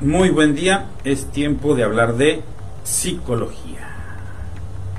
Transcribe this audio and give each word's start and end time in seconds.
Muy 0.00 0.30
buen 0.30 0.54
día, 0.54 0.86
es 1.04 1.26
tiempo 1.26 1.74
de 1.74 1.84
hablar 1.84 2.14
de 2.16 2.42
psicología 2.84 3.86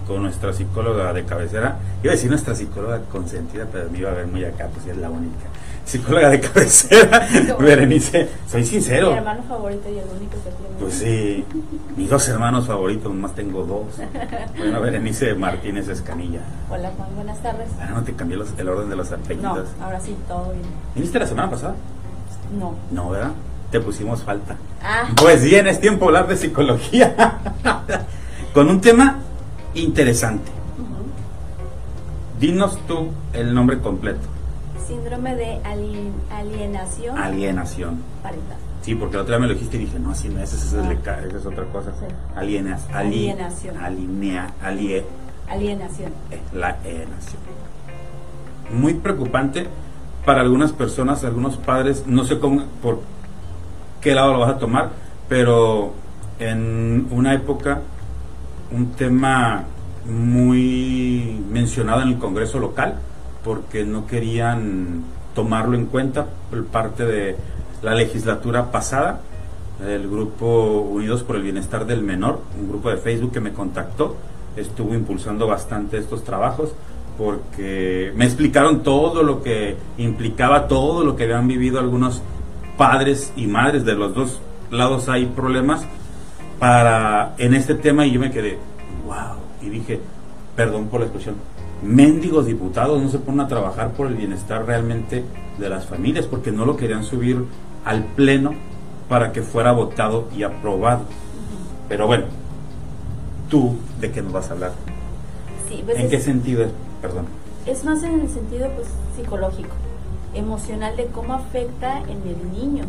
con 0.07 0.21
nuestra 0.23 0.53
psicóloga 0.53 1.11
de 1.13 1.23
cabecera. 1.25 1.77
Iba 2.03 2.11
a 2.11 2.15
decir 2.15 2.29
nuestra 2.29 2.53
psicóloga 2.53 3.01
consentida, 3.11 3.65
pero 3.71 3.89
me 3.89 3.99
iba 3.99 4.11
a 4.11 4.13
ver 4.13 4.27
muy 4.27 4.43
acá, 4.45 4.67
pues 4.73 4.85
es 4.87 4.97
la 4.97 5.09
única. 5.09 5.45
Psicóloga 5.85 6.29
de 6.29 6.39
cabecera, 6.41 7.27
Berenice, 7.59 8.29
soy 8.47 8.63
sincero. 8.63 9.11
Mi 9.11 9.17
hermano 9.17 9.41
favorito 9.47 9.89
y 9.89 9.97
el 9.97 10.05
único 10.15 10.33
que 10.43 10.51
tiene. 10.51 10.75
Pues 10.79 10.93
sí, 10.93 11.45
mis 11.97 12.09
dos 12.09 12.27
hermanos 12.29 12.67
favoritos, 12.67 13.11
más 13.13 13.33
tengo 13.33 13.63
dos. 13.63 13.87
Bueno, 14.57 14.81
Berenice 14.81 15.33
Martínez 15.33 15.87
Escanilla. 15.87 16.41
Hola 16.69 16.91
Juan, 16.95 17.09
buenas 17.15 17.41
tardes. 17.41 17.69
Ah, 17.79 17.89
no 17.95 18.03
te 18.03 18.13
cambié 18.13 18.37
los- 18.37 18.53
el 18.57 18.69
orden 18.69 18.89
de 18.89 18.95
los 18.95 19.09
No, 19.09 19.17
apellidos. 19.17 19.69
ahora 19.81 19.99
sí, 19.99 20.15
todo 20.27 20.51
bien. 20.51 20.65
¿Viniste 20.93 21.17
la 21.17 21.25
semana 21.25 21.49
pasada? 21.49 21.73
No. 22.59 22.75
No, 22.91 23.09
¿verdad? 23.09 23.31
Te 23.71 23.79
pusimos 23.79 24.23
falta. 24.23 24.57
Ah, 24.83 25.03
Pues 25.15 25.43
bien, 25.43 25.65
es 25.67 25.79
tiempo 25.79 26.05
de 26.05 26.17
hablar 26.17 26.27
de 26.27 26.37
psicología. 26.37 27.39
Con 28.53 28.69
un 28.69 28.81
tema 28.81 29.19
interesante. 29.73 30.51
Dinos 32.39 32.77
tú 32.87 33.09
el 33.33 33.53
nombre 33.53 33.79
completo. 33.79 34.19
síndrome 34.87 35.35
de 35.35 35.61
alien- 35.63 36.11
alienación 36.31 37.17
Alienación. 37.17 38.01
parental. 38.21 38.57
Sí, 38.81 38.95
porque 38.95 39.15
la 39.15 39.21
otra 39.23 39.35
vez 39.37 39.41
me 39.41 39.47
lo 39.47 39.53
dijiste 39.53 39.77
y 39.77 39.81
dije, 39.81 39.99
no, 39.99 40.11
así 40.11 40.27
no 40.27 40.41
es, 40.41 40.51
esa 40.51 40.65
es, 40.81 41.07
Ah. 41.07 41.19
es 41.37 41.45
otra 41.45 41.63
cosa. 41.65 41.91
Sí. 41.99 42.05
Alienas, 42.35 42.81
ali- 42.91 43.29
Alienación. 43.29 43.77
Alinea, 43.77 44.51
alie, 44.61 45.05
Alienación. 45.47 46.11
eh, 46.31 46.41
la 46.53 46.69
alienación. 46.83 47.41
Muy 48.73 48.95
preocupante 48.95 49.67
para 50.25 50.41
algunas 50.41 50.71
personas, 50.73 51.23
algunos 51.23 51.57
padres, 51.57 52.03
no 52.07 52.25
sé 52.25 52.39
cómo, 52.39 52.63
por 52.81 52.99
qué 54.01 54.15
lado 54.15 54.33
lo 54.33 54.39
vas 54.39 54.49
a 54.49 54.57
tomar, 54.57 54.89
pero 55.29 55.93
en 56.39 57.07
una 57.11 57.33
época 57.33 57.81
un 58.71 58.91
tema 58.93 59.63
muy 60.05 61.39
mencionado 61.49 62.01
en 62.01 62.09
el 62.09 62.17
Congreso 62.17 62.59
local 62.59 62.95
porque 63.43 63.83
no 63.83 64.07
querían 64.07 65.03
tomarlo 65.35 65.75
en 65.75 65.85
cuenta 65.85 66.25
por 66.49 66.65
parte 66.65 67.05
de 67.05 67.35
la 67.81 67.93
legislatura 67.95 68.71
pasada. 68.71 69.21
El 69.85 70.09
grupo 70.09 70.81
Unidos 70.81 71.23
por 71.23 71.35
el 71.35 71.43
Bienestar 71.43 71.85
del 71.85 72.03
Menor, 72.03 72.41
un 72.59 72.69
grupo 72.69 72.89
de 72.89 72.97
Facebook 72.97 73.31
que 73.31 73.39
me 73.39 73.51
contactó, 73.51 74.15
estuvo 74.55 74.93
impulsando 74.93 75.47
bastante 75.47 75.97
estos 75.97 76.23
trabajos 76.23 76.73
porque 77.17 78.11
me 78.15 78.25
explicaron 78.25 78.83
todo 78.83 79.23
lo 79.23 79.41
que 79.41 79.75
implicaba, 79.97 80.67
todo 80.67 81.03
lo 81.03 81.15
que 81.15 81.23
habían 81.23 81.47
vivido 81.47 81.79
algunos 81.79 82.21
padres 82.81 83.31
y 83.35 83.45
madres 83.45 83.85
de 83.85 83.93
los 83.93 84.15
dos 84.15 84.39
lados 84.71 85.07
hay 85.07 85.27
problemas 85.27 85.85
para 86.57 87.35
en 87.37 87.53
este 87.53 87.75
tema 87.75 88.07
y 88.07 88.11
yo 88.13 88.19
me 88.19 88.31
quedé 88.31 88.57
wow 89.05 89.37
y 89.61 89.69
dije 89.69 89.99
perdón 90.55 90.87
por 90.87 91.01
la 91.01 91.05
expresión 91.05 91.35
mendigos 91.83 92.47
diputados 92.47 92.99
no 92.99 93.07
se 93.09 93.19
ponen 93.19 93.41
a 93.41 93.47
trabajar 93.47 93.91
por 93.91 94.07
el 94.07 94.15
bienestar 94.15 94.65
realmente 94.65 95.23
de 95.59 95.69
las 95.69 95.85
familias 95.85 96.25
porque 96.25 96.51
no 96.51 96.65
lo 96.65 96.75
querían 96.75 97.03
subir 97.03 97.45
al 97.85 98.03
pleno 98.03 98.55
para 99.07 99.31
que 99.31 99.43
fuera 99.43 99.73
votado 99.73 100.27
y 100.35 100.41
aprobado 100.41 101.03
pero 101.87 102.07
bueno 102.07 102.25
tú 103.47 103.75
de 103.99 104.09
qué 104.09 104.23
nos 104.23 104.33
vas 104.33 104.49
a 104.49 104.53
hablar 104.53 104.71
Sí, 105.69 105.83
pues 105.85 105.99
en 105.99 106.09
qué 106.09 106.19
sentido 106.19 106.63
es 106.63 106.71
perdón. 106.99 107.25
Es 107.67 107.85
más 107.85 108.01
en 108.01 108.21
el 108.21 108.29
sentido 108.29 108.67
pues 108.75 108.87
psicológico, 109.15 109.69
emocional 110.33 110.95
de 110.95 111.07
cómo 111.07 111.33
afecta 111.33 111.99
en 111.99 112.21
el 112.27 112.51
niño 112.53 112.85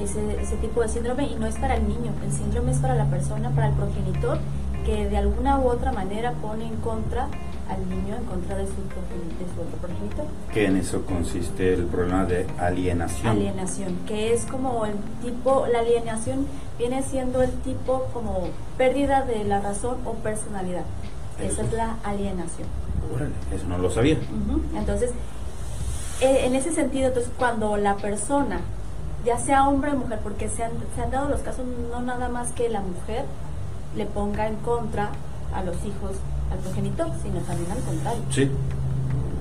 ese, 0.00 0.40
ese 0.40 0.56
tipo 0.56 0.82
de 0.82 0.88
síndrome 0.88 1.26
y 1.26 1.34
no 1.34 1.46
es 1.46 1.56
para 1.56 1.76
el 1.76 1.88
niño, 1.88 2.12
el 2.24 2.32
síndrome 2.32 2.72
es 2.72 2.78
para 2.78 2.94
la 2.94 3.06
persona, 3.06 3.50
para 3.50 3.68
el 3.68 3.74
progenitor 3.74 4.38
que 4.84 5.08
de 5.08 5.16
alguna 5.16 5.58
u 5.58 5.68
otra 5.68 5.90
manera 5.92 6.32
pone 6.34 6.66
en 6.66 6.76
contra 6.76 7.28
al 7.68 7.88
niño, 7.88 8.14
en 8.14 8.24
contra 8.24 8.56
de 8.56 8.66
su, 8.66 8.72
de 8.72 9.54
su 9.54 9.60
otro 9.60 9.78
progenitor. 9.80 10.26
que 10.54 10.66
en 10.66 10.76
eso 10.76 11.04
consiste 11.04 11.74
el 11.74 11.86
problema 11.86 12.24
de 12.24 12.46
alienación 12.58 13.26
Alienación, 13.26 13.96
que 14.06 14.32
es 14.32 14.44
como 14.44 14.86
el 14.86 14.94
tipo, 15.20 15.66
la 15.66 15.80
alienación 15.80 16.46
viene 16.78 17.02
siendo 17.02 17.42
el 17.42 17.50
tipo 17.50 18.06
como 18.12 18.48
pérdida 18.78 19.22
de 19.22 19.42
la 19.42 19.60
razón 19.60 19.96
o 20.04 20.12
personalidad. 20.14 20.84
Esa 21.42 21.62
es 21.62 21.72
la 21.72 21.96
alienación. 22.04 22.68
Órale, 23.14 23.32
eso 23.54 23.66
no 23.66 23.78
lo 23.78 23.90
sabía. 23.90 24.16
Entonces, 24.74 25.10
en 26.20 26.54
ese 26.54 26.72
sentido, 26.72 27.08
entonces, 27.08 27.30
cuando 27.38 27.76
la 27.76 27.96
persona, 27.96 28.60
ya 29.24 29.38
sea 29.38 29.68
hombre 29.68 29.90
o 29.92 29.96
mujer, 29.96 30.20
porque 30.22 30.48
se 30.48 30.64
han, 30.64 30.72
se 30.94 31.02
han 31.02 31.10
dado 31.10 31.28
los 31.28 31.40
casos 31.40 31.64
no 31.90 32.00
nada 32.02 32.28
más 32.28 32.52
que 32.52 32.68
la 32.68 32.80
mujer 32.80 33.24
le 33.96 34.06
ponga 34.06 34.46
en 34.46 34.56
contra 34.56 35.10
a 35.54 35.62
los 35.62 35.76
hijos 35.84 36.12
al 36.52 36.58
progenitor, 36.58 37.08
sino 37.22 37.40
también 37.40 37.70
al 37.72 37.78
contrario. 37.80 38.22
sí 38.30 38.50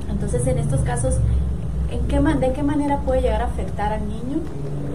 Entonces, 0.10 0.46
en 0.48 0.58
estos 0.58 0.82
casos, 0.82 1.16
¿en 1.92 2.08
qué 2.08 2.20
man- 2.20 2.40
¿de 2.40 2.52
qué 2.54 2.64
manera 2.64 3.00
puede 3.00 3.22
llegar 3.22 3.42
a 3.42 3.46
afectar 3.46 3.94
al 3.94 4.08
niño? 4.08 4.40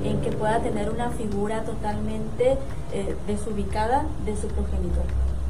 En 0.04 0.20
que 0.22 0.32
pueda 0.32 0.58
tener 0.60 0.90
una 0.90 1.10
figura 1.10 1.62
totalmente 1.62 2.56
eh, 2.92 3.14
desubicada 3.26 4.04
de 4.24 4.34
su 4.36 4.48
progenitor, 4.48 5.04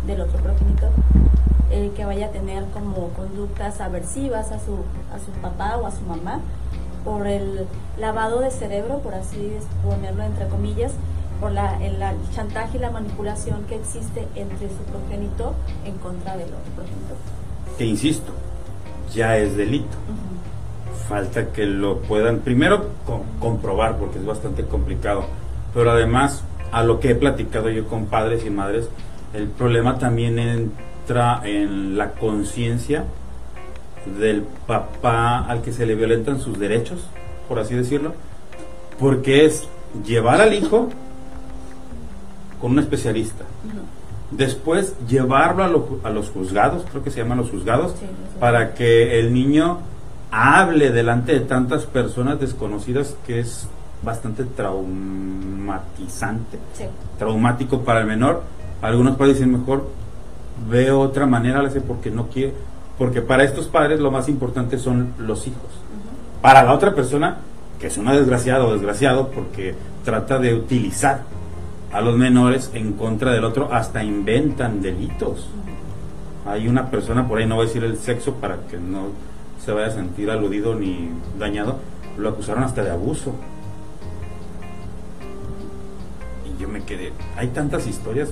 del 0.07 0.21
otro 0.21 0.39
progenitor. 0.41 0.91
Eh, 1.71 1.93
que 1.97 2.05
vaya 2.05 2.27
a 2.27 2.31
tener 2.31 2.65
como 2.75 3.11
conductas 3.11 3.81
aversivas 3.81 4.51
a 4.51 4.59
su, 4.59 4.75
a 5.15 5.19
su 5.25 5.31
papá 5.41 5.77
o 5.77 5.87
a 5.87 5.93
su 5.93 6.01
mamá, 6.03 6.41
por 7.05 7.29
el 7.29 7.67
lavado 7.97 8.41
de 8.41 8.51
cerebro, 8.51 8.99
por 8.99 9.15
así 9.15 9.53
ponerlo 9.85 10.25
entre 10.25 10.49
comillas, 10.49 10.91
por 11.41 11.53
la, 11.53 11.81
el, 11.85 11.97
chantaje 12.35 12.77
y 12.77 12.81
la 12.81 12.91
manipulación 12.91 13.63
que 13.69 13.77
existe 13.77 14.27
entre 14.35 14.69
su 14.69 14.83
progenitor 14.91 15.55
en 15.85 15.95
contra 15.99 16.33
del 16.37 16.49
otro 16.49 16.73
progenitor. 16.75 17.17
que 17.79 17.85
insisto, 17.87 18.33
ya 19.15 19.37
es 19.39 19.57
delito. 19.57 19.97
Falta 21.09 21.47
que 21.53 21.67
lo 21.67 21.99
puedan 22.03 22.41
primero 22.41 22.87
co- 23.07 23.23
comprobar 23.41 23.97
porque 23.97 24.19
es 24.19 24.27
bastante 24.27 24.65
complicado, 24.65 25.25
pero 25.75 25.91
además 25.93 26.43
a 26.73 26.83
lo 26.83 27.01
que 27.01 27.11
he 27.11 27.15
platicado 27.15 27.69
yo 27.71 27.87
con 27.89 28.07
padres 28.07 28.45
y 28.45 28.51
madres, 28.51 28.89
el 29.35 29.49
problema 29.49 29.99
también 29.99 30.39
en 31.45 31.97
la 31.97 32.13
conciencia 32.13 33.05
del 34.19 34.43
papá 34.67 35.45
al 35.47 35.63
que 35.63 35.73
se 35.73 35.87
le 35.87 35.95
violentan 35.95 36.41
sus 36.41 36.59
derechos, 36.59 37.01
por 37.49 37.59
así 37.59 37.75
decirlo, 37.75 38.13
porque 38.99 39.45
es 39.45 39.69
llevar 40.07 40.41
al 40.41 40.55
hijo 40.55 40.89
con 42.61 42.73
un 42.73 42.79
especialista, 42.79 43.45
después 44.31 44.95
llevarlo 45.09 45.65
a, 45.65 45.69
lo- 45.69 45.99
a 46.05 46.11
los 46.11 46.31
juzgados, 46.31 46.85
creo 46.91 47.03
que 47.03 47.11
se 47.11 47.21
llaman 47.23 47.39
los 47.39 47.51
juzgados, 47.51 47.93
Sí, 47.99 48.07
para 48.39 48.75
que 48.75 49.19
el 49.19 49.33
niño 49.35 49.79
hable 50.31 50.91
delante 50.91 51.33
de 51.33 51.41
tantas 51.41 51.87
personas 51.87 52.39
desconocidas 52.39 53.17
que 53.27 53.41
es 53.41 53.67
bastante 54.03 54.45
traumatizante, 54.45 56.59
Sí. 56.75 56.85
traumático 57.19 57.81
para 57.81 58.01
el 58.01 58.07
menor. 58.07 58.43
Algunos 58.81 59.17
padres 59.17 59.37
dicen 59.37 59.53
mejor 59.53 59.89
ve 60.69 60.91
otra 60.91 61.27
manera, 61.27 61.63
le 61.63 61.69
hace 61.69 61.81
porque 61.81 62.11
no 62.11 62.29
quiere, 62.29 62.53
porque 62.99 63.23
para 63.23 63.45
estos 63.45 63.69
padres 63.69 64.01
lo 64.01 64.11
más 64.11 64.29
importante 64.29 64.79
son 64.79 65.15
los 65.19 65.47
hijos. 65.47 65.71
Para 66.43 66.63
la 66.63 66.73
otra 66.73 66.95
persona, 66.95 67.39
que 67.79 67.87
es 67.87 67.97
una 67.97 68.15
desgraciada 68.15 68.65
o 68.65 68.73
desgraciado, 68.73 69.29
porque 69.29 69.75
trata 70.05 70.39
de 70.39 70.55
utilizar 70.55 71.23
a 71.93 72.01
los 72.01 72.17
menores 72.17 72.71
en 72.75 72.93
contra 72.93 73.33
del 73.33 73.45
otro, 73.45 73.73
hasta 73.73 74.03
inventan 74.05 74.81
delitos. 74.81 75.49
Hay 76.47 76.69
una 76.69 76.91
persona, 76.91 77.27
por 77.29 77.39
ahí 77.39 77.47
no 77.47 77.57
voy 77.57 77.65
a 77.65 77.67
decir 77.67 77.85
el 77.85 77.99
sexo 77.99 78.35
para 78.35 78.57
que 78.69 78.79
no 78.79 79.09
se 79.65 79.73
vaya 79.73 79.89
a 79.89 79.91
sentir 79.91 80.31
aludido 80.31 80.75
ni 80.75 81.11
dañado, 81.39 81.77
lo 82.17 82.31
acusaron 82.31 82.65
hasta 82.65 82.83
de 82.83 82.91
abuso. 82.91 83.35
Y 86.47 86.61
yo 86.61 86.69
me 86.69 86.83
quedé, 86.83 87.13
hay 87.37 87.49
tantas 87.49 87.87
historias. 87.87 88.31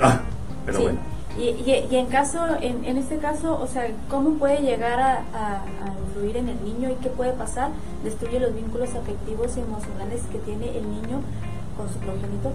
Ah, 0.00 0.20
pero 0.66 0.78
Sí. 0.78 0.84
bueno. 0.84 0.98
Y, 1.38 1.44
y- 1.44 1.86
y 1.90 1.96
en 1.96 2.06
caso, 2.06 2.40
en, 2.60 2.84
en 2.84 2.98
este 2.98 3.16
caso, 3.18 3.58
o 3.60 3.66
sea, 3.66 3.86
¿cómo 4.10 4.34
puede 4.34 4.60
llegar 4.60 5.00
a, 5.00 5.12
a- 5.34 5.62
a 5.62 5.88
influir 6.06 6.36
en 6.36 6.48
el 6.50 6.62
niño 6.64 6.90
y 6.90 6.94
qué 6.96 7.08
puede 7.08 7.32
pasar? 7.32 7.70
Destruye 8.04 8.38
los 8.38 8.54
vínculos 8.54 8.90
afectivos 8.94 9.56
y 9.56 9.60
emocionales 9.60 10.20
que 10.30 10.38
tiene 10.38 10.76
el 10.76 10.82
niño 10.90 11.20
con 11.76 11.88
su 11.88 11.98
progenitor. 12.00 12.52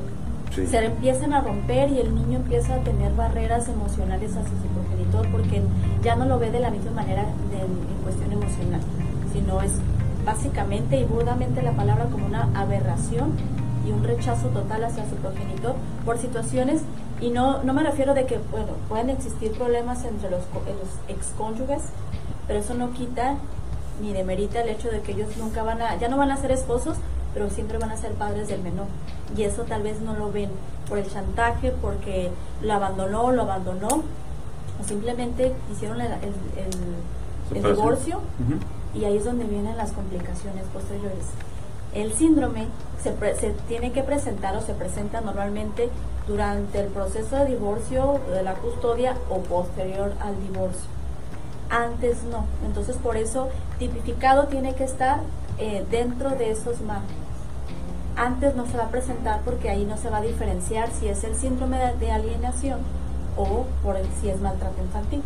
Sí. 0.53 0.65
Se 0.67 0.85
empiezan 0.85 1.33
a 1.33 1.41
romper 1.41 1.91
y 1.91 1.99
el 1.99 2.13
niño 2.15 2.37
empieza 2.37 2.75
a 2.75 2.79
tener 2.79 3.11
barreras 3.13 3.67
emocionales 3.67 4.31
hacia 4.31 4.43
su 4.43 4.67
progenitor 4.67 5.27
porque 5.31 5.61
ya 6.03 6.15
no 6.15 6.25
lo 6.25 6.37
ve 6.39 6.51
de 6.51 6.59
la 6.59 6.69
misma 6.69 6.91
manera 6.91 7.23
de- 7.23 7.61
en 7.61 8.03
cuestión 8.03 8.31
emocional, 8.31 8.81
sino 9.33 9.61
es 9.61 9.71
básicamente 10.23 10.99
y 10.99 11.03
burdamente 11.03 11.61
la 11.63 11.71
palabra 11.71 12.05
como 12.05 12.25
una 12.27 12.49
aberración 12.53 13.31
y 13.87 13.91
un 13.91 14.03
rechazo 14.03 14.47
total 14.49 14.83
hacia 14.83 15.03
su 15.09 15.15
progenitor 15.15 15.75
por 16.05 16.17
situaciones 16.17 16.81
y 17.19 17.29
no, 17.29 17.63
no 17.63 17.73
me 17.73 17.83
refiero 17.83 18.13
de 18.13 18.25
que 18.25 18.39
bueno 18.51 18.73
pueden 18.89 19.09
existir 19.09 19.51
problemas 19.53 20.03
entre 20.05 20.29
los, 20.29 20.41
los 20.41 21.15
excónyuges 21.15 21.81
pero 22.47 22.59
eso 22.59 22.73
no 22.73 22.93
quita 22.93 23.35
ni 24.01 24.13
demerita 24.13 24.61
el 24.61 24.69
hecho 24.69 24.89
de 24.89 25.01
que 25.01 25.13
ellos 25.13 25.35
nunca 25.37 25.63
van 25.63 25.81
a 25.81 25.95
ya 25.97 26.07
no 26.09 26.17
van 26.17 26.31
a 26.31 26.37
ser 26.37 26.51
esposos 26.51 26.97
pero 27.37 27.51
siempre 27.51 27.77
van 27.77 27.91
a 27.91 27.97
ser 27.97 28.13
padres 28.13 28.47
del 28.47 28.63
menor. 28.63 28.87
Y 29.37 29.43
eso 29.43 29.61
tal 29.61 29.83
vez 29.83 30.01
no 30.01 30.15
lo 30.15 30.31
ven 30.31 30.49
por 30.89 30.97
el 30.97 31.07
chantaje, 31.07 31.71
porque 31.83 32.31
lo 32.63 32.73
abandonó, 32.73 33.31
lo 33.31 33.43
abandonó, 33.43 33.87
o 33.87 34.83
simplemente 34.83 35.53
hicieron 35.71 36.01
el, 36.01 36.13
el, 36.13 37.63
divorcio, 37.63 38.21
y 38.95 39.05
ahí 39.05 39.17
es 39.17 39.25
donde 39.25 39.45
vienen 39.45 39.77
las 39.77 39.91
complicaciones 39.91 40.65
posteriores. 40.73 41.25
El 41.93 42.11
síndrome 42.13 42.65
se, 43.03 43.13
se 43.35 43.51
tiene 43.67 43.91
que 43.91 44.01
presentar 44.01 44.55
o 44.55 44.61
se 44.61 44.73
presenta 44.73 45.21
normalmente 45.21 45.89
durante 46.27 46.79
el 46.81 46.87
proceso 46.87 47.37
de 47.37 47.45
divorcio, 47.45 48.19
de 48.31 48.43
la 48.43 48.53
custodia 48.55 49.15
o 49.29 49.39
posterior 49.39 50.13
al 50.19 50.39
divorcio. 50.41 50.89
Antes 51.69 52.23
no. 52.23 52.45
Entonces 52.65 52.97
por 52.97 53.17
eso 53.17 53.49
tipificado 53.79 54.47
tiene 54.47 54.75
que 54.75 54.83
estar 54.83 55.21
eh, 55.57 55.85
dentro 55.89 56.31
de 56.31 56.51
esos 56.51 56.81
márgenes. 56.81 57.27
Antes 58.15 58.55
no 58.55 58.65
se 58.65 58.77
va 58.77 58.85
a 58.85 58.89
presentar 58.89 59.41
porque 59.45 59.69
ahí 59.69 59.85
no 59.85 59.97
se 59.97 60.09
va 60.09 60.17
a 60.17 60.21
diferenciar 60.21 60.89
si 60.91 61.07
es 61.07 61.23
el 61.23 61.35
síndrome 61.35 61.77
de, 61.99 62.11
alienación 62.11 62.79
o 63.37 63.65
por 63.83 63.95
el, 63.95 64.05
si 64.19 64.29
es 64.29 64.41
maltrato 64.41 64.81
infantil. 64.81 65.21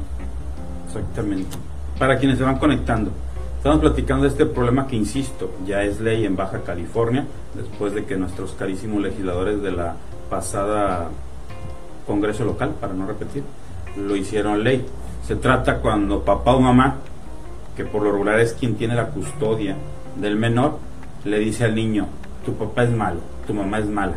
Exactamente. 0.88 1.58
Para 1.98 2.18
quienes 2.18 2.38
se 2.38 2.44
van 2.44 2.58
conectando, 2.58 3.12
estamos 3.58 3.80
platicando 3.80 4.24
de 4.24 4.30
este 4.30 4.46
problema 4.46 4.88
que, 4.88 4.98
insisto, 4.98 5.52
ya 5.66 5.84
es 5.84 6.02
ley 6.02 6.26
en 6.26 6.36
Baja 6.36 6.64
California, 6.64 7.26
después 7.54 7.94
de 7.94 8.04
que 8.04 8.18
nuestros 8.18 8.52
carísimos 8.54 9.02
legisladores 9.02 9.62
de 9.62 9.72
la 9.72 9.96
pasada 10.32 11.10
Congreso 12.08 12.46
local, 12.46 12.74
para 12.80 12.94
no 12.94 13.06
repetir, 13.06 13.44
lo 13.96 14.16
hicieron 14.16 14.64
ley. 14.64 14.86
Se 15.28 15.36
trata 15.36 15.78
cuando 15.78 16.24
papá 16.24 16.56
o 16.56 16.62
mamá, 16.62 16.96
que 17.76 17.86
por 17.86 18.02
lo 18.02 18.12
regular 18.12 18.40
es 18.40 18.54
quien 18.54 18.76
tiene 18.76 18.96
la 18.96 19.08
custodia 19.08 19.76
del 20.16 20.36
menor, 20.38 20.78
le 21.26 21.38
dice 21.38 21.66
al 21.66 21.76
niño, 21.76 22.08
tu 22.44 22.56
papá 22.56 22.84
es 22.84 22.90
malo, 22.90 23.20
tu 23.46 23.54
mamá 23.54 23.80
es 23.80 23.88
mala, 23.88 24.16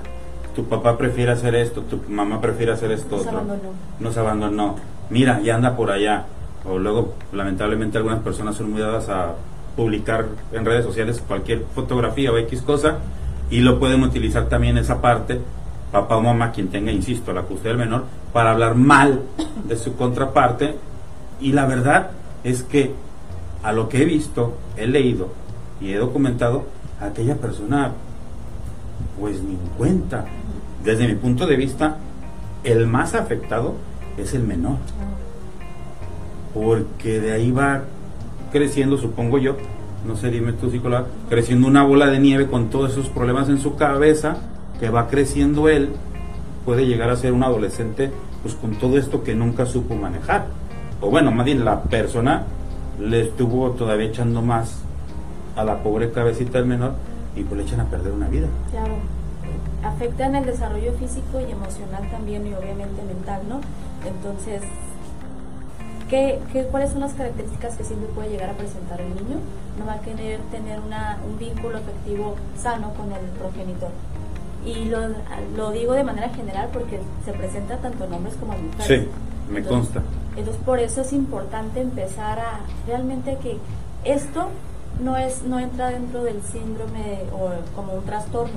tu 0.56 0.64
papá 0.64 0.96
prefiere 0.96 1.32
hacer 1.32 1.54
esto, 1.54 1.82
tu 1.82 2.00
mamá 2.08 2.40
prefiere 2.40 2.72
hacer 2.72 2.90
esto 2.92 3.16
Nos 3.16 3.26
Abandonó. 3.26 3.60
Nos 4.00 4.16
abandonó. 4.16 4.76
Mira, 5.10 5.40
ya 5.40 5.56
anda 5.56 5.76
por 5.76 5.90
allá. 5.90 6.24
O 6.64 6.78
luego, 6.78 7.14
lamentablemente, 7.32 7.98
algunas 7.98 8.20
personas 8.20 8.56
son 8.56 8.70
muy 8.70 8.80
dadas 8.80 9.10
a 9.10 9.34
publicar 9.76 10.24
en 10.52 10.64
redes 10.64 10.84
sociales 10.84 11.22
cualquier 11.26 11.64
fotografía 11.74 12.32
o 12.32 12.38
X 12.38 12.62
cosa 12.62 12.98
y 13.50 13.60
lo 13.60 13.78
pueden 13.78 14.02
utilizar 14.02 14.48
también 14.48 14.78
esa 14.78 15.02
parte 15.02 15.40
papá 15.94 16.16
o 16.16 16.20
mamá, 16.20 16.50
quien 16.50 16.68
tenga, 16.68 16.90
insisto, 16.90 17.32
la 17.32 17.42
custodia 17.42 17.70
del 17.70 17.86
menor, 17.86 18.04
para 18.32 18.50
hablar 18.50 18.74
mal 18.74 19.22
de 19.64 19.76
su 19.76 19.94
contraparte. 19.94 20.74
Y 21.40 21.52
la 21.52 21.66
verdad 21.66 22.10
es 22.42 22.64
que 22.64 22.92
a 23.62 23.70
lo 23.70 23.88
que 23.88 24.02
he 24.02 24.04
visto, 24.04 24.58
he 24.76 24.88
leído 24.88 25.28
y 25.80 25.92
he 25.92 25.96
documentado, 25.96 26.64
aquella 27.00 27.36
persona, 27.36 27.92
pues 29.20 29.40
ni 29.40 29.52
en 29.52 29.68
cuenta. 29.78 30.24
Desde 30.82 31.06
mi 31.06 31.14
punto 31.14 31.46
de 31.46 31.54
vista, 31.54 31.98
el 32.64 32.88
más 32.88 33.14
afectado 33.14 33.74
es 34.18 34.34
el 34.34 34.42
menor. 34.42 34.78
Porque 36.52 37.20
de 37.20 37.32
ahí 37.32 37.52
va 37.52 37.84
creciendo, 38.50 38.96
supongo 38.96 39.38
yo, 39.38 39.56
no 40.04 40.16
sé, 40.16 40.30
dime 40.30 40.54
tú 40.54 40.70
psicóloga, 40.70 41.06
creciendo 41.28 41.68
una 41.68 41.84
bola 41.84 42.08
de 42.08 42.18
nieve 42.18 42.48
con 42.48 42.68
todos 42.68 42.90
esos 42.90 43.08
problemas 43.08 43.48
en 43.48 43.58
su 43.58 43.76
cabeza 43.76 44.38
que 44.80 44.90
va 44.90 45.08
creciendo 45.08 45.68
él, 45.68 45.90
puede 46.64 46.86
llegar 46.86 47.10
a 47.10 47.16
ser 47.16 47.32
un 47.32 47.42
adolescente 47.42 48.10
pues 48.42 48.54
con 48.54 48.72
todo 48.74 48.98
esto 48.98 49.22
que 49.22 49.34
nunca 49.34 49.66
supo 49.66 49.94
manejar. 49.94 50.46
O 51.00 51.10
bueno, 51.10 51.30
más 51.30 51.46
bien 51.46 51.64
la 51.64 51.82
persona 51.82 52.44
le 53.00 53.22
estuvo 53.22 53.70
todavía 53.70 54.06
echando 54.06 54.42
más 54.42 54.82
a 55.56 55.64
la 55.64 55.82
pobre 55.82 56.12
cabecita 56.12 56.58
del 56.58 56.66
menor 56.66 56.94
y 57.34 57.42
pues 57.42 57.58
le 57.58 57.66
echan 57.66 57.80
a 57.80 57.84
perder 57.86 58.12
una 58.12 58.28
vida. 58.28 58.48
Claro. 58.70 58.94
Afectan 59.82 60.34
el 60.34 60.46
desarrollo 60.46 60.92
físico 60.94 61.40
y 61.40 61.52
emocional 61.52 62.08
también 62.10 62.46
y 62.46 62.54
obviamente 62.54 63.02
mental, 63.02 63.42
¿no? 63.48 63.60
Entonces, 64.06 64.62
¿qué, 66.08 66.38
qué, 66.52 66.64
cuáles 66.64 66.90
son 66.90 67.00
las 67.00 67.12
características 67.14 67.76
que 67.76 67.84
siempre 67.84 68.08
puede 68.14 68.30
llegar 68.30 68.50
a 68.50 68.54
presentar 68.54 69.00
el 69.00 69.08
niño? 69.08 69.36
No 69.78 69.86
va 69.86 69.94
a 69.94 70.00
querer 70.00 70.40
tener 70.50 70.80
una, 70.80 71.18
un 71.26 71.38
vínculo 71.38 71.78
afectivo 71.78 72.36
sano 72.56 72.92
con 72.94 73.12
el 73.12 73.24
progenitor 73.38 73.90
y 74.64 74.86
lo, 74.86 75.00
lo, 75.56 75.70
digo 75.70 75.92
de 75.92 76.04
manera 76.04 76.28
general 76.30 76.70
porque 76.72 77.00
se 77.24 77.32
presenta 77.32 77.76
tanto 77.78 78.04
en 78.04 78.12
hombres 78.12 78.34
como 78.36 78.54
en 78.54 78.66
mujeres. 78.68 79.04
Sí, 79.04 79.52
me 79.52 79.62
consta. 79.62 80.02
Entonces 80.36 80.62
por 80.64 80.78
eso 80.78 81.02
es 81.02 81.12
importante 81.12 81.80
empezar 81.80 82.38
a 82.38 82.60
realmente 82.86 83.36
que 83.42 83.58
esto 84.04 84.48
no 85.02 85.16
es 85.16 85.42
no 85.42 85.58
entra 85.58 85.90
dentro 85.90 86.22
del 86.22 86.42
síndrome 86.42 87.20
o 87.32 87.50
como 87.74 87.94
un 87.94 88.04
trastorno, 88.04 88.54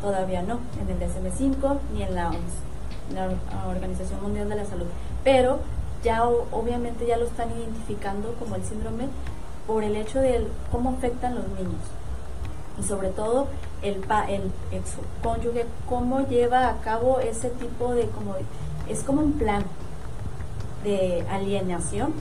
todavía 0.00 0.42
no, 0.42 0.58
en 0.80 0.90
el 0.90 0.98
DSM-5 0.98 1.78
ni 1.94 2.02
en 2.02 2.14
la 2.14 2.28
OMS, 2.28 3.14
la 3.14 3.68
Organización 3.68 4.22
Mundial 4.22 4.48
de 4.48 4.56
la 4.56 4.64
Salud, 4.64 4.86
pero 5.24 5.60
ya 6.02 6.24
obviamente 6.24 7.06
ya 7.06 7.16
lo 7.16 7.26
están 7.26 7.50
identificando 7.50 8.34
como 8.38 8.56
el 8.56 8.64
síndrome 8.64 9.04
por 9.66 9.84
el 9.84 9.94
hecho 9.94 10.20
de 10.20 10.46
cómo 10.70 10.90
afectan 10.90 11.36
los 11.36 11.46
niños 11.48 11.80
y 12.80 12.82
sobre 12.82 13.08
todo 13.08 13.46
el, 13.82 13.96
el, 14.28 14.42
el 14.70 14.82
cónyuge, 15.22 15.66
cómo 15.88 16.26
lleva 16.26 16.68
a 16.68 16.80
cabo 16.80 17.20
ese 17.20 17.50
tipo 17.50 17.94
de, 17.94 18.06
como, 18.08 18.34
es 18.88 19.02
como 19.02 19.22
un 19.22 19.32
plan 19.32 19.64
de 20.84 21.24
alienación 21.30 22.12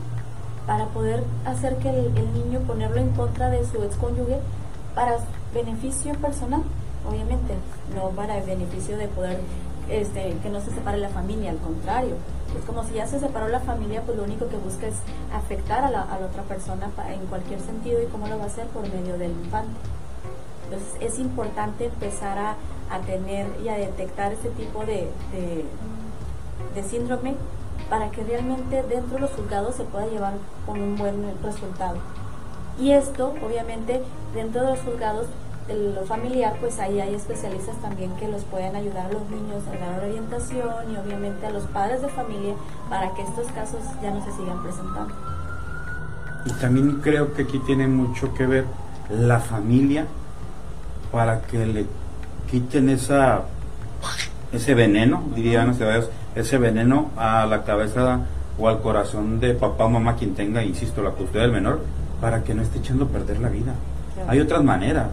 para 0.65 0.85
poder 0.87 1.23
hacer 1.45 1.77
que 1.77 1.89
el, 1.89 2.33
niño 2.33 2.59
ponerlo 2.61 2.97
en 2.97 3.09
contra 3.09 3.49
de 3.49 3.65
su 3.65 3.83
ex 3.83 3.95
cónyuge 3.95 4.39
para 4.95 5.17
beneficio 5.53 6.13
personal, 6.15 6.63
obviamente, 7.07 7.55
no 7.95 8.09
para 8.09 8.37
el 8.37 8.45
beneficio 8.45 8.97
de 8.97 9.07
poder 9.07 9.39
este, 9.89 10.37
que 10.41 10.49
no 10.49 10.61
se 10.61 10.71
separe 10.71 10.97
la 10.97 11.09
familia, 11.09 11.51
al 11.51 11.57
contrario. 11.57 12.15
Es 12.57 12.65
como 12.65 12.83
si 12.83 12.93
ya 12.93 13.07
se 13.07 13.19
separó 13.19 13.47
la 13.47 13.61
familia, 13.61 14.01
pues 14.05 14.17
lo 14.17 14.23
único 14.23 14.47
que 14.49 14.57
busca 14.57 14.87
es 14.87 14.95
afectar 15.33 15.83
a 15.83 15.89
la, 15.89 16.01
a 16.01 16.19
la 16.19 16.25
otra 16.25 16.43
persona 16.43 16.89
en 17.09 17.25
cualquier 17.27 17.59
sentido 17.61 18.01
y 18.01 18.05
cómo 18.07 18.27
lo 18.27 18.37
va 18.37 18.43
a 18.43 18.47
hacer 18.47 18.67
por 18.67 18.83
medio 18.83 19.17
del 19.17 19.31
infante. 19.31 19.79
Entonces 20.71 20.95
es 21.01 21.19
importante 21.19 21.85
empezar 21.85 22.37
a, 22.37 22.55
tener 23.05 23.47
y 23.63 23.69
a 23.69 23.75
detectar 23.75 24.33
este 24.33 24.49
tipo 24.49 24.85
de, 24.85 25.09
de, 26.75 26.83
síndrome 26.83 27.35
para 27.89 28.09
que 28.11 28.23
realmente 28.23 28.83
dentro 28.83 29.15
de 29.15 29.19
los 29.21 29.31
juzgados 29.31 29.75
se 29.75 29.83
pueda 29.83 30.07
llevar 30.07 30.33
con 30.65 30.81
un 30.81 30.97
buen 30.97 31.23
resultado. 31.43 31.97
Y 32.79 32.91
esto, 32.91 33.33
obviamente, 33.45 34.01
dentro 34.33 34.61
de 34.61 34.71
los 34.71 34.79
juzgados 34.79 35.27
de 35.67 35.93
lo 35.93 36.05
familiar, 36.05 36.55
pues 36.59 36.79
ahí 36.79 36.99
hay 36.99 37.15
especialistas 37.15 37.75
también 37.81 38.15
que 38.15 38.27
los 38.27 38.43
pueden 38.43 38.75
ayudar 38.75 39.07
a 39.07 39.13
los 39.13 39.29
niños 39.29 39.63
a 39.67 39.77
dar 39.77 40.03
orientación 40.03 40.91
y 40.91 40.97
obviamente 40.97 41.47
a 41.47 41.51
los 41.51 41.63
padres 41.63 42.01
de 42.01 42.09
familia 42.09 42.55
para 42.89 43.13
que 43.13 43.23
estos 43.23 43.47
casos 43.51 43.81
ya 44.01 44.11
no 44.11 44.23
se 44.23 44.31
sigan 44.31 44.61
presentando. 44.63 45.13
Y 46.45 46.51
también 46.59 47.01
creo 47.01 47.33
que 47.33 47.43
aquí 47.43 47.59
tiene 47.59 47.87
mucho 47.87 48.33
que 48.33 48.47
ver 48.47 48.65
la 49.09 49.39
familia 49.39 50.07
para 51.11 51.41
que 51.41 51.65
le 51.65 51.85
quiten 52.49 52.89
esa 52.89 53.43
ese 54.51 54.73
veneno, 54.73 55.23
dirían 55.35 55.75
ese 56.35 56.57
veneno 56.57 57.09
a 57.15 57.45
la 57.45 57.63
cabeza 57.63 58.21
o 58.59 58.67
al 58.67 58.81
corazón 58.81 59.39
de 59.39 59.53
papá 59.53 59.85
o 59.85 59.89
mamá 59.89 60.15
quien 60.15 60.35
tenga, 60.35 60.63
insisto, 60.63 61.01
la 61.01 61.11
custodia 61.11 61.43
del 61.43 61.51
menor, 61.51 61.81
para 62.19 62.43
que 62.43 62.53
no 62.53 62.61
esté 62.61 62.79
echando 62.79 63.05
a 63.05 63.07
perder 63.07 63.39
la 63.39 63.49
vida. 63.49 63.73
Hay 64.27 64.39
otras 64.39 64.63
maneras 64.63 65.07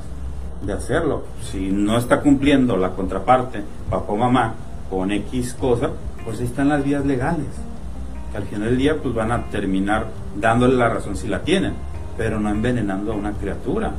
de 0.63 0.73
hacerlo. 0.73 1.25
Si 1.43 1.71
no 1.71 1.97
está 1.97 2.21
cumpliendo 2.21 2.77
la 2.77 2.91
contraparte, 2.91 3.63
papá 3.89 4.13
o 4.13 4.17
mamá, 4.17 4.55
con 4.91 5.13
X 5.13 5.55
cosa, 5.55 5.91
pues 6.25 6.41
ahí 6.41 6.47
están 6.47 6.69
las 6.69 6.85
vías 6.85 7.05
legales. 7.07 7.47
al 8.35 8.43
final 8.45 8.69
del 8.69 8.79
día 8.79 8.97
pues 9.01 9.15
van 9.15 9.33
a 9.33 9.45
terminar 9.45 10.09
dándole 10.37 10.77
la 10.77 10.89
razón 10.89 11.17
si 11.17 11.29
la 11.29 11.41
tienen, 11.43 11.75
pero 12.17 12.39
no 12.39 12.51
envenenando 12.51 13.13
a 13.13 13.17
una 13.17 13.33
criatura. 13.33 13.93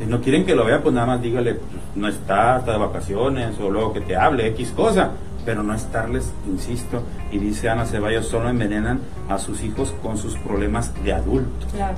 Si 0.00 0.06
no 0.06 0.22
quieren 0.22 0.46
que 0.46 0.54
lo 0.54 0.64
vea, 0.64 0.82
pues 0.82 0.94
nada 0.94 1.06
más 1.06 1.20
dígale, 1.20 1.56
pues, 1.56 1.82
no 1.94 2.08
está, 2.08 2.56
está 2.56 2.72
de 2.72 2.78
vacaciones, 2.78 3.60
o 3.60 3.68
luego 3.68 3.92
que 3.92 4.00
te 4.00 4.16
hable, 4.16 4.46
X 4.48 4.72
cosa. 4.74 5.10
Pero 5.44 5.62
no 5.62 5.74
estarles, 5.74 6.32
insisto, 6.46 7.02
y 7.30 7.38
dice 7.38 7.68
Ana 7.68 7.84
Ceballos, 7.84 8.26
solo 8.26 8.48
envenenan 8.48 9.00
a 9.28 9.38
sus 9.38 9.62
hijos 9.62 9.94
con 10.02 10.16
sus 10.16 10.36
problemas 10.38 10.92
de 11.04 11.12
adultos. 11.12 11.70
Claro. 11.72 11.96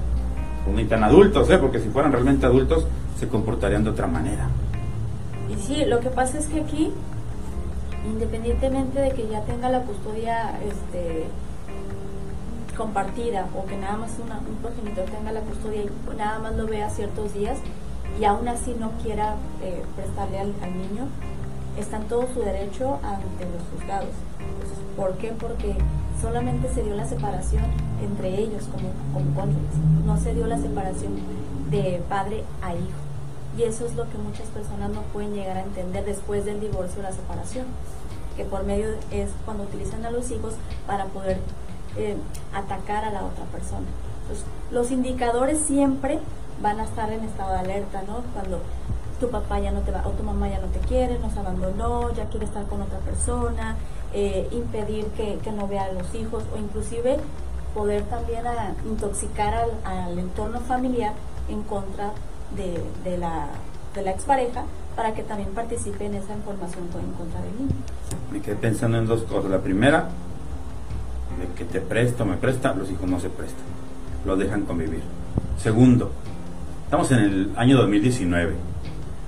Pues 0.65 0.77
ni 0.77 0.85
tan 0.85 1.05
adultos, 1.05 1.49
¿eh? 1.51 1.59
porque 1.59 1.79
si 1.79 1.89
fueran 1.91 2.13
realmente 2.13 2.47
adultos, 2.47 2.87
se 3.19 3.29
comportarían 3.29 3.85
de 3.85 3.91
otra 3.91 4.09
manera. 4.09 4.49
Y 5.49 5.61
sí, 5.61 5.85
lo 5.87 6.01
que 6.01 6.09
pasa 6.11 6.39
es 6.39 6.47
que 6.47 6.61
aquí, 6.61 6.93
independientemente 8.05 9.01
de 9.01 9.11
que 9.11 9.29
ya 9.29 9.43
tenga 9.43 9.69
la 9.69 9.81
custodia 9.81 10.59
este, 10.69 11.27
compartida 12.77 13.49
o 13.57 13.67
que 13.67 13.77
nada 13.77 13.97
más 13.97 14.11
un 14.19 14.57
progenitor 14.57 15.05
tenga 15.05 15.33
la 15.33 15.41
custodia 15.41 15.83
y 15.83 16.17
nada 16.17 16.39
más 16.39 16.57
lo 16.57 16.67
vea 16.67 16.91
ciertos 16.91 17.35
días, 17.35 17.59
y 18.21 18.25
aún 18.25 18.47
así 18.49 18.75
no 18.79 18.91
quiera 19.03 19.37
eh, 19.63 19.83
prestarle 19.97 20.41
al, 20.41 20.49
niño, 20.49 21.09
está 21.79 21.97
en 21.97 22.05
todo 22.05 22.27
su 22.33 22.41
derecho 22.41 22.99
ante 23.03 23.45
los 23.45 23.63
juzgados. 23.73 24.15
¿Por 24.97 25.17
qué? 25.17 25.33
Porque 25.33 25.77
solamente 26.21 26.73
se 26.73 26.83
dio 26.83 26.95
la 26.95 27.07
separación 27.07 27.65
entre 28.03 28.39
ellos 28.41 28.65
como, 28.71 28.91
como 29.15 29.35
cónyuges, 29.35 29.77
no 30.05 30.19
se 30.19 30.35
dio 30.35 30.47
la 30.47 30.59
separación 30.59 31.15
de 31.71 32.03
padre 32.09 32.45
a 32.61 32.75
hijo. 32.75 33.03
Y 33.57 33.65
eso 33.65 33.87
es 33.87 33.95
lo 33.97 34.09
que 34.09 34.19
muchas 34.19 34.47
personas 34.49 34.91
no 34.91 35.03
pueden 35.13 35.35
llegar 35.35 35.57
a 35.57 35.63
entender 35.63 36.05
después 36.05 36.45
del 36.45 36.61
divorcio 36.61 37.01
o 37.01 37.03
la 37.03 37.13
separación, 37.13 37.67
que 38.37 38.45
por 38.45 38.65
medio 38.65 38.87
es 39.11 39.31
cuando 39.45 39.65
utilizan 39.65 40.05
a 40.05 40.11
los 40.11 40.31
hijos 40.31 40.55
para 40.87 41.07
poder 41.07 41.39
eh, 41.97 42.17
atacar 42.55 43.05
a 43.05 43.11
la 43.11 43.25
otra 43.25 43.45
persona. 43.47 43.87
Los 44.71 44.91
indicadores 44.91 45.59
siempre 45.59 46.19
van 46.63 46.81
a 46.81 46.85
estar 46.85 47.11
en 47.13 47.25
estado 47.25 47.53
de 47.53 47.59
alerta, 47.59 48.03
¿no? 48.07 48.23
Cuando 48.33 48.61
tu 49.21 49.29
papá 49.31 49.61
ya 49.61 49.73
no 49.73 49.81
te 49.81 49.91
va, 49.91 50.07
o 50.07 50.11
tu 50.11 50.23
mamá 50.23 50.49
ya 50.49 50.61
no 50.61 50.69
te 50.69 50.79
quiere, 50.81 51.19
nos 51.19 51.37
abandonó, 51.37 52.13
ya 52.15 52.27
quiere 52.27 52.47
estar 52.47 52.67
con 52.67 52.83
otra 52.83 52.99
persona, 52.99 53.77
eh, 54.13 54.49
impedir 54.53 55.07
que, 55.17 55.39
no 55.53 55.69
vea 55.69 55.85
a 55.85 55.93
los 55.93 56.15
hijos, 56.15 56.45
o 56.55 56.59
inclusive 56.59 57.19
poder 57.75 58.03
también 58.05 58.45
intoxicar 58.85 59.55
al, 59.85 60.19
entorno 60.19 60.61
familiar 60.61 61.15
en 61.49 61.63
contra 61.63 62.13
de, 62.57 63.19
la, 63.19 63.49
de 63.95 64.03
la 64.03 64.11
expareja 64.11 64.65
para 64.97 65.15
que 65.15 65.23
también 65.23 65.51
participe 65.51 66.05
en 66.05 66.15
esa 66.15 66.35
información 66.35 66.85
en 66.95 67.13
contra 67.13 67.41
del 67.41 67.59
niño. 67.59 67.75
Me 68.31 68.41
quedé 68.41 68.57
pensando 68.57 68.99
en 68.99 69.07
dos 69.07 69.23
cosas. 69.23 69.51
La 69.51 69.61
primera, 69.61 70.09
de 71.41 71.55
que 71.57 71.65
te 71.65 71.81
presta 71.81 72.25
o 72.25 72.27
me 72.27 72.37
presta, 72.37 72.75
los 72.75 72.91
hijos 72.91 73.09
no 73.09 73.19
se 73.19 73.31
prestan, 73.31 73.65
los 74.27 74.39
dejan 74.39 74.63
convivir. 74.63 75.03
Segundo, 75.59 76.11
estamos 76.93 77.11
en 77.11 77.21
el 77.21 77.51
año 77.57 77.79
2019, 77.79 78.53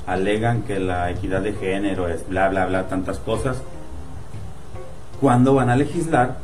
alegan 0.06 0.64
que 0.64 0.78
la 0.78 1.10
equidad 1.10 1.40
de 1.40 1.54
género 1.54 2.08
es 2.08 2.28
bla, 2.28 2.50
bla, 2.50 2.66
bla, 2.66 2.88
tantas 2.88 3.18
cosas. 3.18 3.56
¿Cuándo 5.18 5.54
van 5.54 5.70
a 5.70 5.76
legislar 5.76 6.36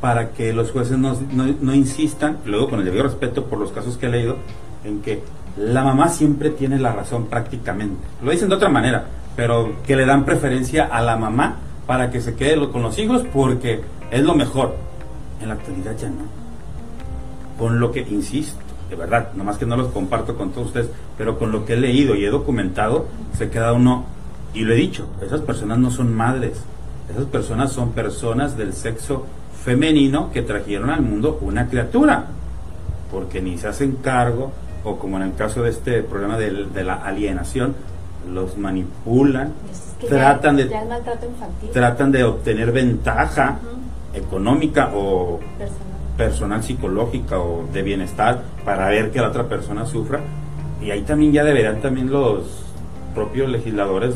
para 0.00 0.30
que 0.30 0.54
los 0.54 0.70
jueces 0.70 0.96
no, 0.96 1.14
no, 1.32 1.74
insistan, 1.74 2.38
luego 2.46 2.70
con 2.70 2.78
el 2.78 2.86
debido 2.86 3.02
respeto 3.02 3.44
por 3.44 3.58
los 3.58 3.72
casos 3.72 3.98
que 3.98 4.06
he 4.06 4.08
leído, 4.08 4.38
en 4.84 5.02
que 5.02 5.22
la 5.58 5.84
mamá 5.84 6.08
siempre 6.08 6.48
tiene 6.48 6.78
la 6.78 6.94
razón 6.94 7.26
prácticamente. 7.26 8.06
Lo 8.22 8.30
dicen 8.30 8.48
de 8.48 8.54
otra 8.54 8.70
manera, 8.70 9.04
pero 9.36 9.82
que 9.86 9.96
le 9.96 10.06
dan 10.06 10.24
preferencia 10.24 10.86
a 10.86 11.02
la 11.02 11.18
mamá 11.18 11.56
para 11.86 12.10
que 12.10 12.22
se 12.22 12.34
quede 12.36 12.70
con 12.70 12.80
los 12.80 12.98
hijos 12.98 13.26
porque 13.34 13.82
es 14.10 14.22
lo 14.22 14.34
mejor. 14.34 14.76
En 15.42 15.48
la 15.48 15.54
actualidad 15.56 15.94
ya 15.98 16.08
no. 16.08 16.24
Con 17.58 17.78
lo 17.78 17.92
que, 17.92 18.00
insisto, 18.00 18.64
de 18.88 18.96
verdad, 18.96 19.32
nomás 19.34 19.56
que 19.56 19.66
no 19.66 19.76
los 19.76 19.88
comparto 19.88 20.36
con 20.36 20.50
todos 20.50 20.68
ustedes, 20.68 20.90
pero 21.16 21.38
con 21.38 21.52
lo 21.52 21.64
que 21.64 21.74
he 21.74 21.76
leído 21.76 22.14
y 22.14 22.24
he 22.24 22.30
documentado, 22.30 23.06
se 23.36 23.50
queda 23.50 23.72
uno, 23.72 24.04
y 24.52 24.60
lo 24.60 24.72
he 24.72 24.76
dicho, 24.76 25.08
esas 25.24 25.40
personas 25.40 25.78
no 25.78 25.90
son 25.90 26.14
madres, 26.14 26.60
esas 27.10 27.24
personas 27.26 27.72
son 27.72 27.92
personas 27.92 28.56
del 28.56 28.72
sexo 28.72 29.26
femenino 29.64 30.30
que 30.32 30.42
trajeron 30.42 30.90
al 30.90 31.02
mundo 31.02 31.38
una 31.40 31.68
criatura, 31.68 32.26
porque 33.10 33.40
ni 33.40 33.58
se 33.58 33.68
hacen 33.68 33.96
cargo, 33.96 34.52
o 34.84 34.98
como 34.98 35.16
en 35.16 35.22
el 35.22 35.34
caso 35.34 35.62
de 35.62 35.70
este 35.70 36.02
problema 36.02 36.36
de, 36.36 36.84
la 36.84 36.94
alienación, 36.94 37.74
los 38.32 38.56
manipulan, 38.58 39.52
tratan, 40.08 40.56
de, 40.56 40.70
tratan 41.72 42.12
de 42.12 42.24
obtener 42.24 42.72
ventaja 42.72 43.58
económica 44.14 44.90
o 44.94 45.40
personal. 45.58 45.93
Psicológica 46.62 47.38
o 47.38 47.66
de 47.72 47.82
bienestar 47.82 48.42
para 48.64 48.88
ver 48.88 49.10
que 49.10 49.20
la 49.20 49.28
otra 49.28 49.48
persona 49.48 49.86
sufra. 49.86 50.20
Y 50.82 50.90
ahí 50.90 51.02
también 51.02 51.32
ya 51.32 51.44
deberán 51.44 51.80
también 51.80 52.10
los 52.10 52.64
propios 53.14 53.48
legisladores 53.48 54.14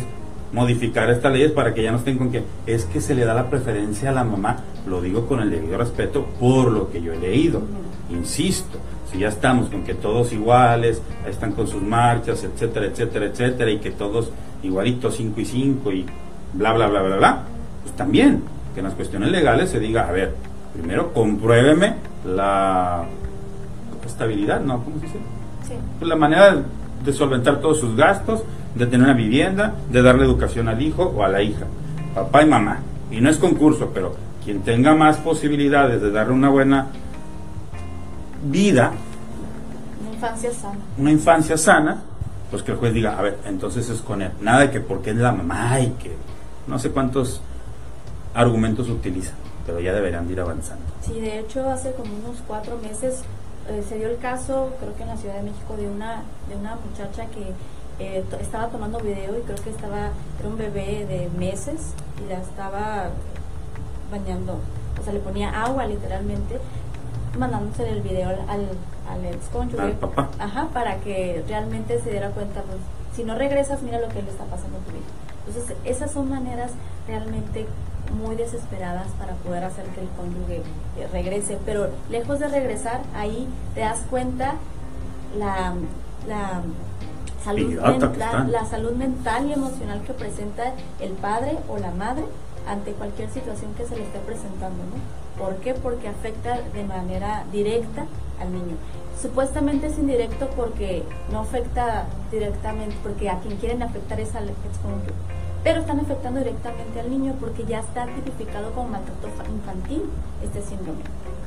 modificar 0.53 1.11
estas 1.11 1.33
leyes 1.33 1.53
para 1.53 1.75
que 1.75 1.83
ya 1.83 1.93
no 1.93 1.99
estén 1.99 2.19
con 2.19 2.31
que 2.31 2.43
es 2.67 2.85
que 2.87 3.01
se 3.01 3.15
le 3.15 3.25
da 3.25 3.35
la 3.35 3.51
preferencia 3.51 4.11
a 4.11 4.13
la 4.13 4.25
mamá, 4.25 4.59
lo 4.87 5.01
digo 5.01 5.27
con 5.27 5.41
el 5.41 5.51
debido 5.51 5.77
respeto 5.77 6.27
por 6.41 6.71
lo 6.71 6.91
que 6.91 7.03
yo 7.03 7.13
he 7.13 7.19
leído, 7.19 7.63
insisto, 8.11 8.79
si 9.11 9.19
ya 9.19 9.29
estamos 9.29 9.69
con 9.69 9.85
que 9.85 9.95
todos 9.95 10.33
iguales, 10.33 11.03
están 11.27 11.53
con 11.53 11.67
sus 11.67 11.83
marchas, 11.83 12.45
etcétera, 12.45 12.87
etcétera, 12.87 13.27
etcétera, 13.27 13.71
y 13.71 13.79
que 13.79 13.91
todos 13.91 14.31
igualitos 14.63 15.17
5 15.17 15.41
y 15.41 15.45
5 15.45 15.93
y 15.93 16.07
bla, 16.55 16.73
bla, 16.73 16.89
bla, 16.89 17.03
bla, 17.03 17.17
bla, 17.17 17.43
pues 17.83 17.95
también 17.97 18.43
que 18.75 18.81
en 18.81 18.87
las 18.87 18.95
cuestiones 18.95 19.31
legales 19.31 19.71
se 19.71 19.81
diga, 19.81 20.09
a 20.09 20.13
ver, 20.13 20.35
primero 20.73 21.13
compruébeme 21.13 21.95
la 22.25 23.05
estabilidad, 24.07 24.61
¿no? 24.61 24.83
¿Cómo 24.85 24.99
se 25.01 25.07
dice? 25.07 25.19
Sí. 25.67 25.75
Pues 25.99 26.09
la 26.09 26.17
manera 26.17 26.63
de 27.05 27.13
solventar 27.13 27.61
todos 27.61 27.79
sus 27.81 27.97
gastos, 27.97 28.43
de 28.75 28.87
tener 28.87 29.07
una 29.07 29.15
vivienda, 29.15 29.75
de 29.91 30.03
darle 30.03 30.25
educación 30.25 30.69
al 30.69 30.81
hijo 30.83 31.05
o 31.05 31.25
a 31.25 31.29
la 31.29 31.43
hija, 31.43 31.67
papá 32.15 32.43
y 32.43 32.47
mamá. 32.47 32.79
Y 33.11 33.21
no 33.21 33.31
es 33.31 33.37
concurso, 33.39 33.91
pero 33.93 34.15
quien 34.45 34.63
tenga 34.63 34.95
más 34.95 35.19
posibilidades 35.19 36.01
de 36.01 36.11
darle 36.11 36.35
una 36.35 36.49
buena 36.49 36.87
vida, 38.45 38.93
una 40.01 40.15
infancia 40.15 40.53
sana, 40.53 40.79
una 40.97 41.11
infancia 41.11 41.57
sana, 41.57 42.03
pues 42.51 42.63
que 42.63 42.73
el 42.73 42.79
juez 42.79 42.95
diga, 42.95 43.19
a 43.19 43.23
ver, 43.23 43.39
entonces 43.45 43.89
es 43.89 44.01
con 44.01 44.23
él. 44.23 44.33
Nada 44.41 44.61
de 44.61 44.71
que 44.71 44.81
porque 44.81 45.11
es 45.11 45.17
la 45.17 45.33
mamá 45.33 45.81
y 45.81 45.91
que 46.03 46.17
no 46.67 46.79
sé 46.79 46.91
cuántos 46.91 47.41
argumentos 48.35 48.89
utilizan, 48.89 49.35
pero 49.69 49.81
ya 49.81 49.93
deberían 49.93 50.31
ir 50.31 50.41
avanzando. 50.41 50.83
Sí, 51.03 51.21
de 51.21 51.41
hecho 51.41 51.69
hace 51.69 51.93
como 51.93 52.11
unos 52.15 52.39
cuatro 52.47 52.79
meses 52.79 53.21
eh, 53.69 53.85
se 53.87 53.99
dio 53.99 54.09
el 54.09 54.17
caso, 54.17 54.71
creo 54.81 54.97
que 54.97 55.03
en 55.03 55.09
la 55.11 55.17
Ciudad 55.19 55.35
de 55.35 55.43
México, 55.43 55.77
de 55.77 55.91
una, 55.91 56.23
de 56.49 56.57
una 56.57 56.77
muchacha 56.77 57.27
que 57.27 57.53
eh, 58.03 58.25
estaba 58.41 58.69
tomando 58.69 58.99
video 58.99 59.39
y 59.39 59.43
creo 59.43 59.63
que 59.63 59.69
estaba, 59.69 60.09
era 60.41 60.49
un 60.49 60.57
bebé 60.57 61.05
de 61.05 61.29
meses 61.39 61.93
y 62.25 62.31
la 62.31 62.41
estaba 62.41 63.11
bañando, 64.11 64.59
o 64.99 65.05
sea, 65.05 65.13
le 65.13 65.21
ponía 65.21 65.51
agua 65.51 65.85
literalmente, 65.85 66.59
mandándose 67.39 67.91
el 67.91 68.01
video 68.01 68.31
al, 68.31 68.71
al 69.07 69.25
ex 69.27 69.49
cónyuge, 69.53 69.97
ajá, 70.39 70.69
para 70.73 70.97
que 71.01 71.45
realmente 71.47 72.01
se 72.01 72.11
diera 72.11 72.31
cuenta, 72.31 72.63
pues, 72.63 72.79
si 73.15 73.23
no 73.23 73.35
regresas, 73.35 73.83
mira 73.83 74.01
lo 74.01 74.09
que 74.09 74.23
le 74.23 74.31
está 74.31 74.45
pasando 74.45 74.79
a 74.79 74.81
tu 74.81 74.93
hijo. 74.93 75.05
Entonces, 75.47 75.77
esas 75.85 76.11
son 76.11 76.31
maneras 76.31 76.71
realmente 77.07 77.67
muy 78.11 78.37
desesperadas 78.37 79.09
para 79.19 79.35
poder 79.35 79.65
hacer 79.65 79.85
que 79.87 80.01
el 80.01 80.09
cónyuge 80.09 80.63
regrese, 81.13 81.59
pero 81.65 81.89
lejos 82.11 82.39
de 82.39 82.49
regresar, 82.49 83.03
ahí 83.15 83.49
te 83.75 83.81
das 83.81 84.01
cuenta 84.11 84.55
la, 85.39 85.75
la 86.27 86.63
salud, 87.45 87.81
mental, 87.81 88.53
la 88.53 88.65
salud 88.65 88.93
mental 88.93 89.47
y 89.47 89.53
emocional 89.53 90.03
que 90.03 90.13
presenta 90.13 90.73
el 91.01 91.13
padre 91.13 91.59
o 91.69 91.79
la 91.79 91.91
madre 91.91 92.25
ante 92.67 92.93
cualquier 92.93 93.31
situación 93.31 93.75
que 93.75 93.87
se 93.87 93.97
le 93.97 94.05
esté 94.05 94.19
presentando, 94.21 94.83
¿no? 94.85 95.43
¿Por 95.43 95.57
qué? 95.57 95.75
Porque 95.75 96.09
afecta 96.09 96.61
de 96.61 96.85
manera 96.85 97.45
directa 97.53 98.07
al 98.41 98.53
niño. 98.53 98.77
Supuestamente 99.21 99.87
es 99.87 99.99
indirecto 99.99 100.49
porque 100.57 101.05
no 101.33 101.41
afecta 101.41 102.07
directamente, 102.31 102.97
porque 103.03 103.31
a 103.31 103.39
quien 103.39 103.57
quieren 103.57 103.83
afectar 103.83 104.21
es 104.21 104.35
al 104.35 104.51
cónyuge 104.83 105.38
pero 105.65 105.81
están 105.81 106.01
afectando 106.01 106.41
directamente 106.41 107.01
al 107.01 107.11
niño 107.11 107.35
porque 107.41 107.65
ya 107.65 107.81
está 107.81 108.07
tipificado 108.07 108.73
como 108.73 108.89
maltrato 108.89 109.29
infantil 109.51 110.03
este 110.43 110.63
síndrome. 110.63 111.03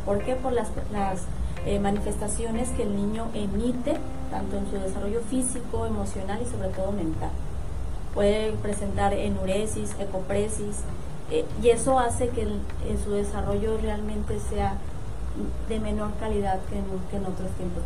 ¿Por 0.06 0.20
qué? 0.24 0.36
Por 0.36 0.54
las, 0.54 0.70
las 0.92 1.22
eh, 1.66 1.80
manifestaciones 1.80 2.70
que 2.70 2.84
el 2.84 2.96
niño 2.96 3.28
emite, 3.34 3.98
tanto 4.30 4.58
en 4.58 4.70
su 4.70 4.78
desarrollo 4.78 5.22
físico, 5.22 5.86
emocional 5.86 6.40
y 6.42 6.50
sobre 6.50 6.70
todo 6.70 6.92
mental. 6.92 7.32
Puede 8.14 8.52
presentar 8.54 9.14
enuresis, 9.14 9.96
ecopresis, 10.00 10.80
eh, 11.30 11.46
y 11.62 11.70
eso 11.70 11.98
hace 11.98 12.30
que 12.30 12.42
en 12.42 13.04
su 13.04 13.12
desarrollo 13.12 13.78
realmente 13.78 14.40
sea 14.40 14.76
de 15.70 15.80
menor 15.80 16.12
calidad 16.20 16.60
que 16.70 16.78
en, 16.78 17.26
otros 17.26 17.50
tiempos. 17.58 17.84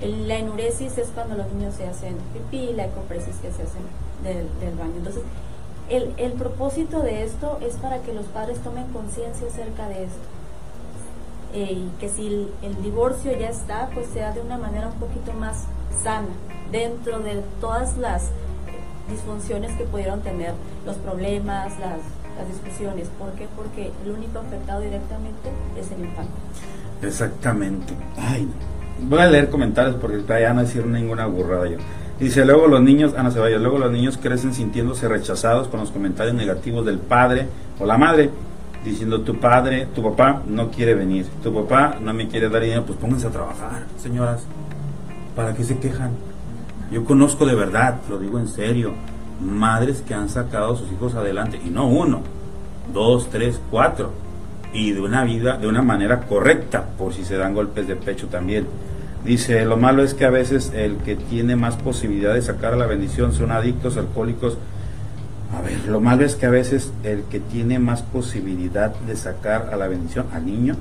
la 0.00 0.36
enuresis 0.36 0.96
es 0.98 1.08
cuando 1.08 1.34
los 1.34 1.52
niños 1.52 1.74
se 1.74 1.88
hacen 1.88 2.16
pipí, 2.32 2.72
la 2.74 2.84
ecopresis 2.84 3.34
que 3.36 3.50
se 3.50 3.64
hacen 3.64 3.82
del, 4.22 4.48
del 4.60 4.76
baño. 4.76 4.94
Entonces, 4.98 5.22
el, 5.88 6.12
el 6.16 6.32
propósito 6.32 7.00
de 7.00 7.24
esto 7.24 7.58
es 7.60 7.74
para 7.76 8.00
que 8.00 8.12
los 8.12 8.26
padres 8.26 8.58
tomen 8.58 8.86
conciencia 8.92 9.46
acerca 9.46 9.88
de 9.88 10.04
esto. 10.04 10.36
Eh, 11.54 11.72
y 11.72 11.90
que 12.00 12.08
si 12.08 12.50
el, 12.62 12.82
divorcio 12.82 13.32
ya 13.38 13.48
está, 13.48 13.88
pues 13.94 14.08
sea 14.08 14.32
de 14.32 14.40
una 14.40 14.58
manera 14.58 14.88
un 14.88 14.98
poquito 14.98 15.32
más 15.32 15.64
sana, 16.02 16.28
dentro 16.70 17.20
de 17.20 17.42
todas 17.60 17.96
las 17.96 18.30
disfunciones 19.08 19.72
que 19.78 19.84
pudieron 19.84 20.20
tener, 20.20 20.52
los 20.84 20.96
problemas, 20.96 21.72
las, 21.78 22.00
las 22.36 22.48
discusiones. 22.48 23.08
¿Por 23.18 23.32
qué? 23.32 23.46
Porque 23.56 23.92
el 24.04 24.10
único 24.10 24.40
afectado 24.40 24.80
directamente 24.80 25.50
es 25.78 25.90
el 25.92 26.04
infante. 26.04 26.34
Exactamente. 27.02 27.94
Ay, 28.18 28.48
voy 29.02 29.20
a 29.20 29.26
leer 29.26 29.48
comentarios 29.48 29.96
porque 29.96 30.22
ya 30.28 30.52
no 30.52 30.62
decir 30.62 30.84
ninguna 30.84 31.26
burrada 31.26 31.68
yo. 31.68 31.78
Dice, 32.18 32.46
luego 32.46 32.66
los 32.66 32.80
niños, 32.80 33.12
Ana 33.14 33.30
Ceballos, 33.30 33.60
luego 33.60 33.78
los 33.78 33.92
niños 33.92 34.16
crecen 34.16 34.54
sintiéndose 34.54 35.06
rechazados 35.06 35.68
con 35.68 35.80
los 35.80 35.90
comentarios 35.90 36.34
negativos 36.34 36.86
del 36.86 36.98
padre 36.98 37.46
o 37.78 37.84
la 37.84 37.98
madre, 37.98 38.30
diciendo, 38.82 39.20
tu 39.20 39.38
padre, 39.38 39.86
tu 39.94 40.02
papá 40.02 40.42
no 40.46 40.70
quiere 40.70 40.94
venir, 40.94 41.26
tu 41.42 41.52
papá 41.52 41.98
no 42.00 42.14
me 42.14 42.26
quiere 42.28 42.48
dar 42.48 42.62
dinero, 42.62 42.84
pues 42.86 42.98
pónganse 42.98 43.26
a 43.26 43.30
trabajar, 43.30 43.84
señoras. 43.98 44.46
¿Para 45.34 45.54
qué 45.54 45.62
se 45.62 45.78
quejan? 45.78 46.12
Yo 46.90 47.04
conozco 47.04 47.44
de 47.44 47.54
verdad, 47.54 48.00
lo 48.08 48.18
digo 48.18 48.38
en 48.38 48.48
serio, 48.48 48.94
madres 49.42 50.00
que 50.00 50.14
han 50.14 50.30
sacado 50.30 50.72
a 50.72 50.76
sus 50.76 50.90
hijos 50.90 51.14
adelante, 51.16 51.60
y 51.62 51.68
no 51.68 51.86
uno, 51.86 52.22
dos, 52.94 53.28
tres, 53.28 53.60
cuatro, 53.70 54.12
y 54.72 54.92
de 54.92 55.02
una 55.02 55.22
vida, 55.24 55.58
de 55.58 55.66
una 55.66 55.82
manera 55.82 56.20
correcta, 56.22 56.86
por 56.96 57.12
si 57.12 57.26
se 57.26 57.36
dan 57.36 57.52
golpes 57.52 57.86
de 57.86 57.96
pecho 57.96 58.28
también 58.28 58.66
Dice, 59.26 59.64
lo 59.64 59.76
malo 59.76 60.04
es 60.04 60.14
que 60.14 60.24
a 60.24 60.30
veces 60.30 60.70
el 60.72 60.98
que 60.98 61.16
tiene 61.16 61.56
más 61.56 61.74
posibilidad 61.74 62.32
de 62.32 62.42
sacar 62.42 62.76
la 62.76 62.86
bendición 62.86 63.32
son 63.32 63.50
adictos, 63.50 63.96
alcohólicos. 63.96 64.56
A 65.52 65.62
ver, 65.62 65.88
lo 65.88 66.00
malo 66.00 66.24
es 66.24 66.36
que 66.36 66.46
a 66.46 66.50
veces 66.50 66.92
el 67.02 67.24
que 67.24 67.40
tiene 67.40 67.80
más 67.80 68.02
posibilidad 68.02 68.94
de 68.94 69.16
sacar 69.16 69.70
a 69.72 69.76
la 69.76 69.88
bendición 69.88 70.26
al 70.32 70.46
niño 70.46 70.76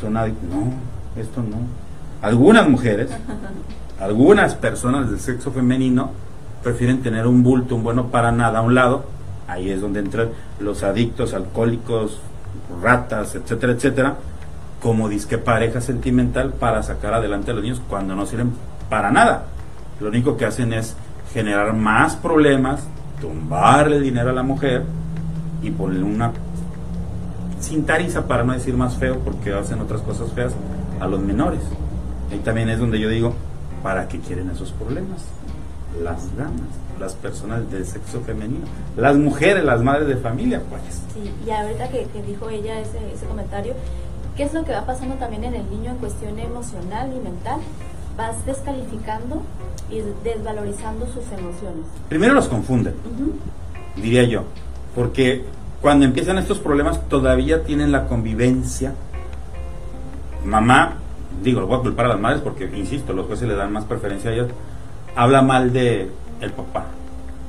son 0.00 0.16
adictos. 0.16 0.48
No, 0.48 1.20
esto 1.20 1.42
no. 1.42 1.56
Algunas 2.22 2.68
mujeres, 2.68 3.10
algunas 4.00 4.54
personas 4.54 5.10
del 5.10 5.18
sexo 5.18 5.50
femenino 5.50 6.12
prefieren 6.62 7.02
tener 7.02 7.26
un 7.26 7.42
bulto, 7.42 7.74
un 7.74 7.82
bueno 7.82 8.12
para 8.12 8.30
nada 8.30 8.60
a 8.60 8.62
un 8.62 8.76
lado. 8.76 9.06
Ahí 9.48 9.70
es 9.70 9.80
donde 9.80 9.98
entran 9.98 10.28
los 10.60 10.84
adictos, 10.84 11.34
alcohólicos, 11.34 12.20
ratas, 12.80 13.34
etcétera, 13.34 13.72
etcétera 13.72 14.16
como 14.80 15.08
disque 15.08 15.38
pareja 15.38 15.80
sentimental 15.80 16.52
para 16.52 16.82
sacar 16.82 17.14
adelante 17.14 17.50
a 17.50 17.54
los 17.54 17.62
niños 17.62 17.80
cuando 17.88 18.14
no 18.14 18.26
sirven 18.26 18.52
para 18.88 19.10
nada. 19.10 19.44
Lo 20.00 20.08
único 20.08 20.36
que 20.36 20.44
hacen 20.44 20.72
es 20.72 20.94
generar 21.32 21.74
más 21.74 22.16
problemas, 22.16 22.82
tumbarle 23.20 24.00
dinero 24.00 24.30
a 24.30 24.32
la 24.32 24.42
mujer 24.42 24.84
y 25.62 25.70
ponerle 25.70 26.04
una 26.04 26.32
cintariza, 27.60 28.26
para 28.26 28.44
no 28.44 28.52
decir 28.52 28.76
más 28.76 28.96
feo, 28.96 29.18
porque 29.20 29.52
hacen 29.52 29.80
otras 29.80 30.00
cosas 30.02 30.30
feas, 30.32 30.52
a 31.00 31.06
los 31.06 31.20
menores. 31.20 31.60
Ahí 32.30 32.38
también 32.38 32.68
es 32.68 32.78
donde 32.78 32.98
yo 32.98 33.08
digo, 33.08 33.34
¿para 33.82 34.08
qué 34.08 34.18
quieren 34.20 34.50
esos 34.50 34.72
problemas? 34.72 35.24
Las 36.02 36.36
damas, 36.36 36.68
las 37.00 37.14
personas 37.14 37.70
del 37.70 37.86
sexo 37.86 38.20
femenino, 38.20 38.66
las 38.96 39.16
mujeres, 39.16 39.64
las 39.64 39.82
madres 39.82 40.08
de 40.08 40.16
familia, 40.16 40.62
pues. 40.68 40.82
Sí, 41.14 41.32
y 41.46 41.50
ahorita 41.50 41.88
que, 41.88 42.06
dijo 42.26 42.48
ella 42.50 42.80
ese, 42.80 42.98
ese 43.12 43.26
comentario, 43.26 43.74
¿Qué 44.36 44.42
es 44.42 44.52
lo 44.52 44.64
que 44.64 44.72
va 44.72 44.84
pasando 44.84 45.14
también 45.14 45.44
en 45.44 45.54
el 45.54 45.70
niño 45.70 45.92
en 45.92 45.96
cuestión 45.96 46.38
emocional 46.38 47.10
y 47.10 47.20
mental? 47.24 47.58
Vas 48.18 48.44
descalificando 48.44 49.42
y 49.90 50.02
desvalorizando 50.24 51.06
sus 51.06 51.24
emociones. 51.32 51.86
Primero 52.10 52.34
los 52.34 52.46
confunden, 52.48 52.94
diría 53.96 54.24
yo, 54.24 54.44
porque 54.94 55.42
cuando 55.80 56.04
empiezan 56.04 56.36
estos 56.36 56.58
problemas 56.58 57.08
todavía 57.08 57.64
tienen 57.64 57.92
la 57.92 58.08
convivencia. 58.08 58.92
Mamá, 60.44 60.96
digo, 61.42 61.60
lo 61.60 61.66
voy 61.66 61.78
a 61.78 61.82
culpar 61.82 62.04
a 62.04 62.08
las 62.08 62.20
madres 62.20 62.42
porque, 62.42 62.70
insisto, 62.76 63.14
los 63.14 63.26
jueces 63.26 63.48
le 63.48 63.54
dan 63.54 63.72
más 63.72 63.84
preferencia 63.84 64.30
a 64.30 64.34
ellos, 64.34 64.48
habla 65.14 65.40
mal 65.40 65.72
de 65.72 66.10
el 66.42 66.52
papá. 66.52 66.84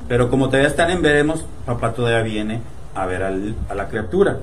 Pero 0.08 0.30
como 0.30 0.46
todavía 0.46 0.68
están 0.68 0.90
en 0.90 1.02
veremos, 1.02 1.44
papá 1.66 1.92
todavía 1.92 2.22
viene 2.22 2.62
a 2.94 3.04
ver 3.04 3.22
a 3.22 3.74
la 3.74 3.88
criatura. 3.88 4.38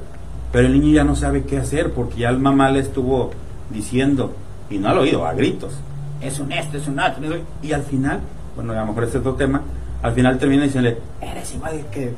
Pero 0.56 0.68
el 0.68 0.80
niño 0.80 0.94
ya 0.94 1.04
no 1.04 1.18
sabe 1.18 1.44
qué 1.44 1.58
hacer 1.58 1.92
porque 1.92 2.20
ya 2.20 2.30
el 2.30 2.40
mamá 2.40 2.72
le 2.72 2.80
estuvo 2.80 3.32
diciendo, 3.70 4.34
y 4.70 4.78
no 4.78 4.96
lo 4.96 5.02
oído, 5.02 5.26
a 5.26 5.34
gritos, 5.34 5.74
es 6.22 6.40
un 6.40 6.50
esto, 6.54 6.78
es 6.78 6.88
un 6.88 6.98
otro, 6.98 7.26
y 7.62 7.74
al 7.74 7.84
final, 7.84 8.22
bueno, 8.56 8.72
a 8.72 8.78
lo 8.78 8.86
mejor 8.86 9.04
es 9.04 9.16
otro 9.16 9.34
tema, 9.34 9.64
al 10.02 10.14
final 10.14 10.40
termina 10.40 10.64
diciéndole, 10.64 10.98
eres 11.20 11.54
igual 11.56 11.86
que 11.92 12.14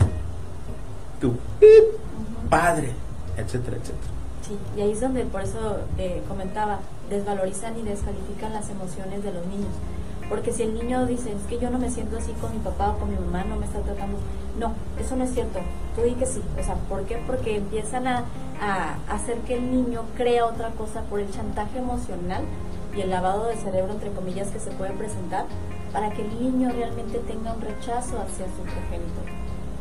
tu 1.20 1.34
padre, 2.48 2.92
etcétera, 3.38 3.78
etcétera. 3.78 4.12
Sí, 4.48 4.56
y 4.78 4.82
ahí 4.82 4.92
es 4.92 5.02
donde 5.02 5.24
por 5.26 5.42
eso 5.42 5.80
eh, 5.98 6.22
comentaba, 6.28 6.78
desvalorizan 7.10 7.76
y 7.80 7.82
descalifican 7.82 8.54
las 8.54 8.70
emociones 8.70 9.24
de 9.24 9.34
los 9.34 9.48
niños 9.48 9.74
porque 10.30 10.52
si 10.52 10.64
el 10.64 10.74
niño 10.74 11.06
dice, 11.06 11.32
es 11.32 11.42
que 11.48 11.58
yo 11.58 11.70
no 11.70 11.80
me 11.80 11.90
siento 11.90 12.18
así 12.18 12.34
con 12.34 12.52
mi 12.52 12.60
papá 12.60 12.92
o 12.92 13.00
con 13.00 13.10
mi 13.10 13.18
mamá, 13.18 13.46
no 13.46 13.56
me 13.56 13.66
está 13.66 13.80
tratando. 13.80 14.18
No, 14.60 14.74
eso 15.00 15.16
no 15.16 15.24
es 15.24 15.34
cierto. 15.34 15.60
Tú 15.96 16.02
di 16.02 16.16
que 16.16 16.26
sí. 16.26 16.42
O 16.60 16.64
sea, 16.64 16.76
¿por 16.90 17.04
qué? 17.04 17.22
Porque 17.26 17.56
empiezan 17.58 18.08
a, 18.08 18.26
hacer 19.08 19.38
que 19.42 19.56
el 19.56 19.72
niño 19.72 20.02
crea 20.18 20.48
otra 20.48 20.72
cosa 20.72 21.02
por 21.04 21.20
el 21.20 21.30
chantaje 21.30 21.78
emocional 21.78 22.44
y 22.96 23.02
el 23.02 23.12
lavado 23.12 23.46
de 23.46 23.56
cerebro, 23.56 23.94
entre 23.94 24.12
comillas, 24.12 24.50
que 24.50 24.60
se 24.60 24.72
puede 24.72 24.94
presentar 24.94 25.46
para 25.94 26.10
que 26.10 26.24
el 26.24 26.42
niño 26.42 26.72
realmente 26.72 27.20
tenga 27.20 27.54
un 27.54 27.62
rechazo 27.62 28.20
hacia 28.20 28.48
su 28.48 28.64
progenitor. 28.64 29.26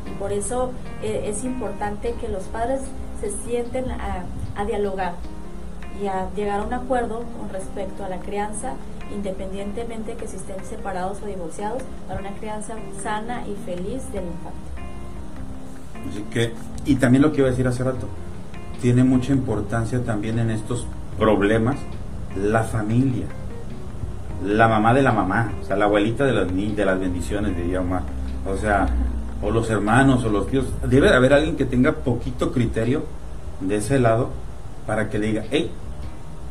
Y 0.06 0.10
por 0.18 0.30
eso 0.30 0.72
eh, 1.02 1.24
es 1.26 1.42
importante 1.44 2.14
que 2.20 2.28
los 2.28 2.44
padres 2.44 2.82
se 3.18 3.30
sienten 3.30 3.90
a, 3.90 4.26
a 4.54 4.64
dialogar 4.66 5.14
y 6.02 6.06
a 6.06 6.28
llegar 6.36 6.60
a 6.60 6.62
un 6.62 6.74
acuerdo 6.74 7.22
con 7.38 7.48
respecto 7.50 8.04
a 8.04 8.10
la 8.10 8.18
crianza 8.18 8.74
independientemente 9.14 10.14
que 10.14 10.26
si 10.26 10.36
estén 10.36 10.64
separados 10.64 11.18
o 11.22 11.26
divorciados, 11.26 11.82
para 12.08 12.20
una 12.20 12.32
crianza 12.32 12.74
sana 13.02 13.46
y 13.46 13.54
feliz 13.64 14.02
del 14.12 14.24
infante. 14.24 14.58
Así 16.08 16.22
que, 16.30 16.52
y 16.84 16.96
también 16.96 17.22
lo 17.22 17.32
que 17.32 17.38
iba 17.38 17.48
a 17.48 17.50
decir 17.50 17.66
hace 17.66 17.84
rato, 17.84 18.08
tiene 18.80 19.04
mucha 19.04 19.32
importancia 19.32 20.02
también 20.04 20.38
en 20.38 20.50
estos 20.50 20.86
problemas 21.18 21.76
la 22.36 22.62
familia, 22.62 23.26
la 24.44 24.68
mamá 24.68 24.92
de 24.92 25.02
la 25.02 25.12
mamá, 25.12 25.52
o 25.62 25.64
sea, 25.64 25.76
la 25.76 25.86
abuelita 25.86 26.24
de 26.24 26.32
las, 26.32 26.54
de 26.54 26.84
las 26.84 27.00
bendiciones, 27.00 27.56
diría 27.56 27.80
Omar, 27.80 28.02
o 28.46 28.56
sea, 28.56 28.86
o 29.42 29.50
los 29.50 29.70
hermanos 29.70 30.24
o 30.24 30.28
los 30.28 30.46
tíos, 30.48 30.66
debe 30.86 31.08
de 31.08 31.14
haber 31.14 31.32
alguien 31.32 31.56
que 31.56 31.64
tenga 31.64 31.92
poquito 31.92 32.52
criterio 32.52 33.04
de 33.60 33.76
ese 33.76 33.98
lado 33.98 34.30
para 34.86 35.08
que 35.08 35.18
le 35.18 35.28
diga, 35.28 35.44
hey, 35.50 35.70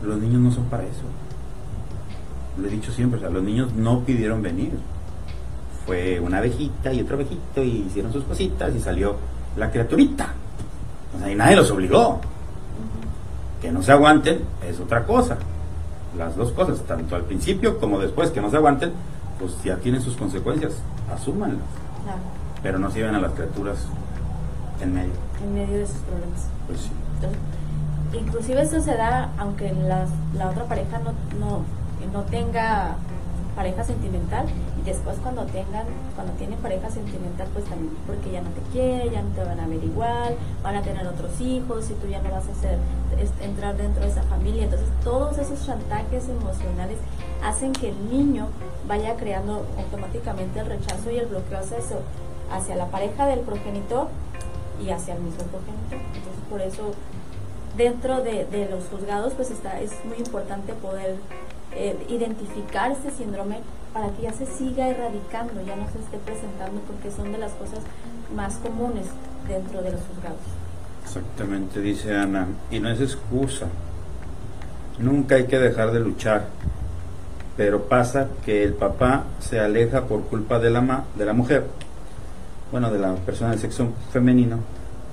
los 0.03 0.17
niños 0.17 0.41
no 0.41 0.51
son 0.51 0.65
para 0.65 0.83
eso 0.83 1.03
lo 2.57 2.67
he 2.67 2.71
dicho 2.71 2.91
siempre, 2.91 3.17
o 3.17 3.21
sea, 3.21 3.29
los 3.29 3.43
niños 3.43 3.73
no 3.73 4.01
pidieron 4.01 4.41
venir. 4.41 4.73
Fue 5.85 6.19
una 6.19 6.39
abejita 6.39 6.91
y 6.91 7.01
otro 7.01 7.15
abejito 7.15 7.63
y 7.63 7.85
hicieron 7.87 8.11
sus 8.11 8.23
cositas 8.23 8.73
y 8.73 8.79
salió 8.79 9.17
la 9.55 9.69
criaturita. 9.71 10.33
O 11.15 11.19
sea, 11.19 11.31
y 11.31 11.35
nadie 11.35 11.55
los 11.55 11.69
obligó. 11.71 12.19
Que 13.61 13.71
no 13.71 13.81
se 13.81 13.91
aguanten 13.91 14.41
es 14.67 14.79
otra 14.79 15.05
cosa. 15.05 15.37
Las 16.17 16.35
dos 16.35 16.51
cosas, 16.51 16.81
tanto 16.83 17.15
al 17.15 17.23
principio 17.23 17.79
como 17.79 17.99
después 17.99 18.31
que 18.31 18.41
no 18.41 18.49
se 18.49 18.57
aguanten, 18.57 18.93
pues 19.39 19.61
ya 19.63 19.77
tienen 19.77 20.01
sus 20.01 20.15
consecuencias. 20.15 20.73
Asúmanlas. 21.13 21.59
Pero 22.63 22.79
no 22.79 22.89
se 22.89 22.99
lleven 22.99 23.15
a 23.15 23.19
las 23.19 23.33
criaturas 23.33 23.85
en 24.81 24.93
medio. 24.93 25.13
En 25.43 25.53
medio 25.53 25.79
de 25.79 25.85
sus 25.85 25.97
problemas. 25.97 26.47
Pues 26.67 26.79
sí. 26.79 28.17
inclusive 28.17 28.61
eso 28.61 28.81
se 28.81 28.95
da 28.95 29.31
aunque 29.37 29.71
la, 29.73 30.07
la 30.35 30.49
otra 30.49 30.63
pareja 30.65 30.99
no, 30.99 31.11
no 31.39 31.61
no 32.11 32.23
tenga 32.23 32.97
pareja 33.55 33.83
sentimental 33.83 34.45
y 34.79 34.83
después 34.83 35.17
cuando 35.23 35.45
tengan, 35.45 35.85
cuando 36.13 36.33
tienen 36.33 36.59
pareja 36.59 36.89
sentimental 36.89 37.47
pues 37.53 37.65
también 37.65 37.93
porque 38.05 38.31
ya 38.31 38.41
no 38.41 38.49
te 38.49 38.61
quiere, 38.71 39.09
ya 39.09 39.21
no 39.21 39.29
te 39.29 39.43
van 39.43 39.59
a 39.59 39.67
ver 39.67 39.83
igual, 39.83 40.35
van 40.61 40.75
a 40.75 40.81
tener 40.81 41.07
otros 41.07 41.39
hijos 41.39 41.89
y 41.89 41.93
tú 41.93 42.07
ya 42.07 42.21
no 42.21 42.31
vas 42.31 42.43
a 42.45 43.43
entrar 43.43 43.77
dentro 43.77 44.03
de 44.03 44.09
esa 44.09 44.23
familia. 44.23 44.65
Entonces 44.65 44.87
todos 45.03 45.37
esos 45.37 45.65
chantajes 45.65 46.27
emocionales 46.27 46.97
hacen 47.43 47.71
que 47.71 47.89
el 47.89 48.09
niño 48.09 48.47
vaya 48.87 49.15
creando 49.15 49.65
automáticamente 49.77 50.59
el 50.59 50.65
rechazo 50.67 51.09
y 51.09 51.17
el 51.17 51.27
bloqueo 51.27 51.59
hacia 51.59 51.77
eso, 51.77 52.01
hacia 52.51 52.75
la 52.75 52.87
pareja 52.87 53.25
del 53.27 53.39
progenitor 53.39 54.09
y 54.83 54.89
hacia 54.89 55.15
el 55.15 55.21
mismo 55.21 55.43
progenitor. 55.45 55.99
Entonces 56.13 56.43
por 56.49 56.61
eso 56.61 56.91
dentro 57.77 58.21
de, 58.21 58.45
de 58.45 58.69
los 58.69 58.85
juzgados 58.89 59.33
pues 59.33 59.49
está, 59.49 59.79
es 59.79 59.93
muy 60.05 60.17
importante 60.17 60.73
poder 60.73 61.17
eh, 61.75 62.05
identificar 62.09 62.91
este 62.91 63.11
síndrome 63.11 63.59
para 63.93 64.09
que 64.09 64.23
ya 64.23 64.33
se 64.33 64.45
siga 64.45 64.89
erradicando, 64.89 65.53
ya 65.65 65.75
no 65.75 65.89
se 65.91 65.99
esté 65.99 66.17
presentando, 66.17 66.81
porque 66.81 67.11
son 67.11 67.31
de 67.31 67.38
las 67.38 67.51
cosas 67.53 67.79
más 68.35 68.55
comunes 68.57 69.05
dentro 69.47 69.81
de 69.81 69.91
los 69.91 70.01
juzgados. 70.01 70.39
Exactamente, 71.03 71.79
dice 71.79 72.15
Ana, 72.15 72.47
y 72.71 72.79
no 72.79 72.89
es 72.89 72.99
excusa. 72.99 73.67
Nunca 74.99 75.35
hay 75.35 75.45
que 75.45 75.59
dejar 75.59 75.91
de 75.91 75.99
luchar, 75.99 76.47
pero 77.55 77.83
pasa 77.83 78.27
que 78.43 78.63
el 78.63 78.73
papá 78.73 79.23
se 79.39 79.59
aleja 79.59 80.05
por 80.05 80.23
culpa 80.23 80.59
de 80.59 80.69
la, 80.71 81.03
de 81.15 81.25
la 81.25 81.33
mujer, 81.33 81.65
bueno, 82.71 82.91
de 82.91 82.99
la 82.99 83.15
persona 83.15 83.51
del 83.51 83.59
sexo 83.59 83.89
femenino, 84.11 84.59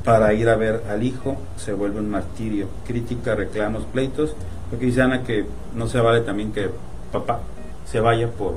para 0.05 0.33
ir 0.35 0.49
a 0.49 0.57
ver 0.57 0.83
al 0.88 1.03
hijo, 1.03 1.37
se 1.57 1.73
vuelve 1.73 2.01
un 2.01 2.11
martirio. 2.11 2.69
Crítica, 2.87 3.35
reclamos, 3.35 3.85
pleitos 3.85 4.35
porque 4.73 4.87
dice 4.87 5.03
Ana 5.03 5.23
que 5.23 5.45
no 5.75 5.87
se 5.87 6.01
vale 6.01 6.23
también 6.23 6.51
que 6.51 6.71
papá 7.12 7.41
se 7.85 8.01
vaya 8.01 8.29
por 8.29 8.55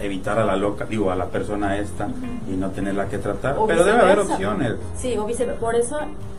evitar 0.00 0.38
a 0.38 0.44
la 0.46 0.56
loca, 0.56 0.86
digo, 0.86 1.10
a 1.10 1.16
la 1.16 1.26
persona 1.26 1.76
esta 1.76 2.08
y 2.50 2.56
no 2.56 2.70
tenerla 2.70 3.10
que 3.10 3.18
tratar. 3.18 3.56
pero 3.66 3.84
debe 3.84 4.00
haber 4.00 4.20
opciones. 4.20 4.76
Sí, 4.96 5.18
o 5.18 5.26
viceversa. 5.26 5.60
Por 5.60 5.74
eso. 5.74 5.98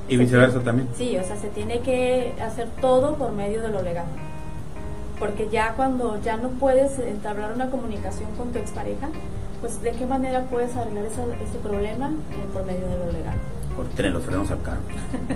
Y 0.10 0.18
viceversa 0.18 0.62
también. 0.62 0.90
Sí, 0.96 1.16
o 1.18 1.24
sea, 1.24 1.36
se 1.36 1.50
tiene 1.50 1.82
que 1.82 2.34
hacer 2.42 2.68
todo 2.82 3.14
por 3.14 3.32
medio 3.32 3.62
de 3.62 3.68
lo 3.68 3.84
legal. 3.84 4.06
Porque 5.20 5.50
ya 5.50 5.76
cuando 5.76 6.20
ya 6.24 6.38
no 6.38 6.50
puedes 6.50 6.98
entablar 6.98 7.54
una 7.54 7.70
comunicación 7.70 8.32
con 8.40 8.52
tu 8.52 8.58
expareja, 8.58 9.10
pues 9.60 9.84
de 9.84 9.92
qué 9.92 10.08
manera 10.08 10.46
puedes 10.50 10.76
arreglar 10.76 11.06
ese, 11.06 11.60
problema 11.62 12.08
eh, 12.08 12.48
por 12.52 12.66
medio 12.66 12.88
de 12.88 12.98
lo 13.06 13.12
legal. 13.12 13.38
Por 13.82 13.90
tener 13.96 14.12
los 14.12 14.24
frenos 14.24 14.52
al 14.52 14.62
carro, 14.62 14.78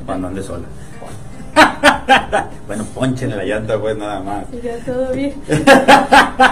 cuando 0.06 0.28
ande 0.28 0.44
sola. 0.44 0.68
bueno, 2.68 2.86
ponchen 2.94 3.36
la 3.36 3.44
llanta, 3.44 3.80
pues 3.80 3.98
nada 3.98 4.20
más. 4.20 4.46
Sí, 4.52 4.60
ya 4.64 4.78
todo 4.86 5.12
bien. 5.14 5.34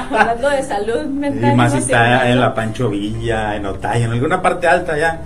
Hablando 0.10 0.50
de 0.50 0.64
salud 0.64 1.06
mental. 1.06 1.54
Y 1.54 1.56
más 1.56 1.72
si 1.72 1.78
está 1.78 2.32
en 2.32 2.40
la 2.40 2.56
Pancho 2.56 2.90
Villa, 2.90 3.56
en 3.56 3.68
Otaya, 3.68 4.06
en 4.06 4.12
alguna 4.12 4.42
parte 4.42 4.68
alta 4.68 4.98
ya. 4.98 5.22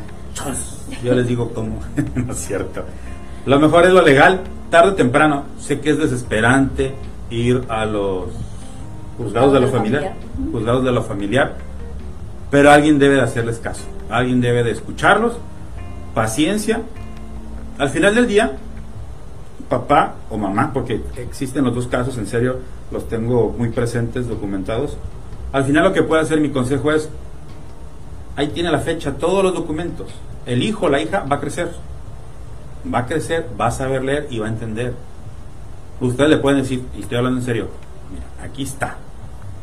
Yo 1.01 1.13
les 1.13 1.25
digo 1.25 1.53
cómo. 1.53 1.79
no 2.15 2.33
es 2.33 2.37
cierto. 2.37 2.83
Lo 3.45 3.61
mejor 3.61 3.85
es 3.85 3.93
lo 3.93 4.01
legal, 4.01 4.41
tarde 4.69 4.89
o 4.89 4.95
temprano. 4.95 5.45
Sé 5.57 5.79
que 5.79 5.91
es 5.91 5.97
desesperante 5.97 6.95
ir 7.29 7.63
a 7.69 7.85
los 7.85 8.31
juzgados 9.17 9.53
de 9.53 9.61
lo 9.61 9.69
familiar, 9.69 10.15
juzgados 10.51 10.83
de 10.83 10.91
lo 10.91 11.01
familiar, 11.01 11.53
pero 12.51 12.71
alguien 12.71 12.99
debe 12.99 13.15
de 13.15 13.21
hacerles 13.21 13.59
caso, 13.59 13.83
alguien 14.09 14.41
debe 14.41 14.65
de 14.65 14.71
escucharlos, 14.71 15.37
paciencia. 16.17 16.81
Al 17.77 17.89
final 17.91 18.15
del 18.15 18.25
día, 18.25 18.53
papá 19.69 20.15
o 20.31 20.37
mamá, 20.39 20.71
porque 20.73 20.99
existen 21.15 21.63
los 21.63 21.75
dos 21.75 21.85
casos, 21.85 22.17
en 22.17 22.25
serio, 22.25 22.57
los 22.89 23.07
tengo 23.07 23.53
muy 23.55 23.69
presentes, 23.69 24.27
documentados. 24.27 24.97
Al 25.53 25.63
final 25.63 25.83
lo 25.83 25.93
que 25.93 26.01
puede 26.01 26.23
hacer 26.23 26.41
mi 26.41 26.49
consejo 26.49 26.91
es, 26.91 27.07
ahí 28.35 28.47
tiene 28.47 28.71
la 28.71 28.79
fecha, 28.79 29.13
todos 29.13 29.43
los 29.43 29.53
documentos. 29.53 30.07
El 30.47 30.63
hijo, 30.63 30.89
la 30.89 30.99
hija 30.99 31.23
va 31.31 31.35
a 31.35 31.39
crecer. 31.39 31.69
Va 32.91 32.99
a 32.99 33.05
crecer, 33.05 33.47
va 33.59 33.67
a 33.67 33.71
saber 33.71 34.03
leer 34.03 34.27
y 34.31 34.39
va 34.39 34.47
a 34.47 34.49
entender. 34.49 34.95
Ustedes 36.01 36.31
le 36.31 36.37
pueden 36.37 36.63
decir, 36.63 36.83
y 36.97 37.01
estoy 37.01 37.19
hablando 37.19 37.41
en 37.41 37.45
serio, 37.45 37.67
mira, 38.11 38.25
aquí 38.43 38.63
está. 38.63 38.97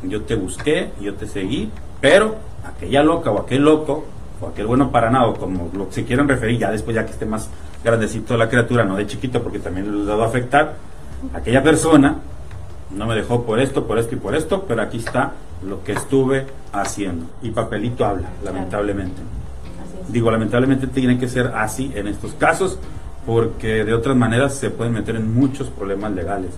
Yo 0.05 0.23
te 0.23 0.37
busqué, 0.37 0.93
yo 1.01 1.15
te 1.15 1.27
seguí, 1.27 1.73
pero 2.01 2.37
aquella 2.65 3.03
loca 3.03 3.33
o 3.33 3.41
aquel 3.41 3.63
loco, 3.63 4.05
o 4.45 4.49
aquel 4.49 4.67
bueno 4.67 4.91
para 4.91 5.11
nada, 5.11 5.27
o 5.27 5.35
como 5.35 5.71
lo 5.73 5.89
que 5.89 5.95
se 5.95 6.05
quieran 6.05 6.29
referir, 6.29 6.59
ya 6.59 6.71
después 6.71 6.95
ya 6.95 7.05
que 7.05 7.13
esté 7.13 7.27
más 7.27 7.49
grandecito 7.83 8.37
la 8.37 8.49
criatura, 8.49 8.85
no 8.85 8.97
de 8.97 9.07
chiquito, 9.07 9.43
porque 9.43 9.59
también 9.59 10.07
le 10.07 10.15
va 10.15 10.25
a 10.25 10.29
afectar, 10.29 10.75
aquella 11.33 11.63
persona 11.63 12.17
no 12.91 13.07
me 13.07 13.15
dejó 13.15 13.45
por 13.45 13.61
esto, 13.61 13.87
por 13.87 13.99
esto 13.99 14.15
y 14.15 14.19
por 14.19 14.35
esto, 14.35 14.65
pero 14.67 14.83
aquí 14.83 14.99
está 14.99 15.33
lo 15.67 15.83
que 15.83 15.93
estuve 15.93 16.47
haciendo. 16.73 17.27
Y 17.43 17.51
papelito 17.51 18.05
habla, 18.05 18.29
lamentablemente. 18.45 19.21
Digo, 20.09 20.31
lamentablemente 20.31 20.87
tiene 20.87 21.19
que 21.19 21.29
ser 21.29 21.53
así 21.55 21.91
en 21.95 22.07
estos 22.07 22.35
casos, 22.35 22.79
porque 23.27 23.85
de 23.85 23.95
otras 23.95 24.17
maneras 24.17 24.55
se 24.55 24.71
pueden 24.71 24.93
meter 24.93 25.17
en 25.17 25.35
muchos 25.35 25.69
problemas 25.69 26.13
legales. 26.13 26.51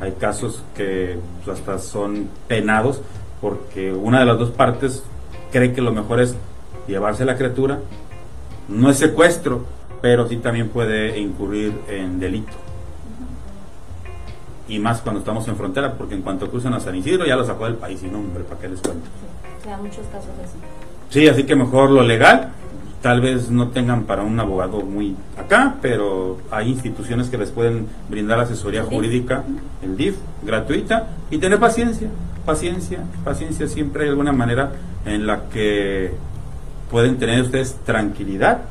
Hay 0.00 0.12
casos 0.12 0.62
que 0.74 1.18
pues, 1.44 1.58
hasta 1.58 1.78
son 1.78 2.28
penados 2.46 3.00
porque 3.40 3.92
una 3.92 4.20
de 4.20 4.26
las 4.26 4.38
dos 4.38 4.50
partes 4.50 5.02
cree 5.50 5.72
que 5.72 5.80
lo 5.80 5.92
mejor 5.92 6.20
es 6.20 6.36
llevarse 6.90 7.24
la 7.24 7.36
criatura. 7.36 7.78
No 8.68 8.90
es 8.90 8.98
secuestro, 8.98 9.64
pero 10.00 10.28
sí 10.28 10.36
también 10.36 10.68
puede 10.68 11.18
incurrir 11.18 11.72
en 11.88 12.20
delito. 12.20 12.52
Y 14.68 14.78
más 14.78 15.00
cuando 15.00 15.20
estamos 15.20 15.46
en 15.48 15.56
frontera, 15.56 15.94
porque 15.94 16.14
en 16.14 16.22
cuanto 16.22 16.48
cruzan 16.48 16.74
a 16.74 16.80
San 16.80 16.94
Isidro 16.94 17.26
ya 17.26 17.36
lo 17.36 17.44
sacó 17.44 17.64
del 17.64 17.74
país 17.74 18.02
y 18.02 18.06
no, 18.06 18.18
hombre, 18.18 18.44
¿para 18.44 18.60
qué 18.60 18.68
les 18.68 18.80
cuento? 18.80 19.06
Sí, 19.62 19.68
o 19.68 19.82
muchos 19.82 20.06
casos 20.12 20.30
así. 20.44 20.58
Sí, 21.08 21.26
así 21.26 21.42
que 21.42 21.56
mejor 21.56 21.90
lo 21.90 22.02
legal, 22.02 22.50
tal 23.02 23.20
vez 23.20 23.50
no 23.50 23.68
tengan 23.68 24.04
para 24.04 24.22
un 24.22 24.38
abogado 24.38 24.82
muy 24.82 25.16
acá, 25.36 25.74
pero 25.82 26.38
hay 26.52 26.68
instituciones 26.68 27.28
que 27.28 27.36
les 27.36 27.50
pueden 27.50 27.88
brindar 28.08 28.38
asesoría 28.38 28.84
jurídica, 28.84 29.42
el 29.82 29.96
DIF, 29.96 30.16
gratuita, 30.44 31.08
y 31.30 31.38
tener 31.38 31.58
paciencia, 31.58 32.08
paciencia, 32.46 33.00
paciencia, 33.24 33.66
siempre 33.66 34.04
hay 34.04 34.10
alguna 34.10 34.32
manera 34.32 34.72
en 35.04 35.26
la 35.26 35.48
que 35.48 36.12
pueden 36.90 37.18
tener 37.18 37.42
ustedes 37.42 37.76
tranquilidad 37.84 38.62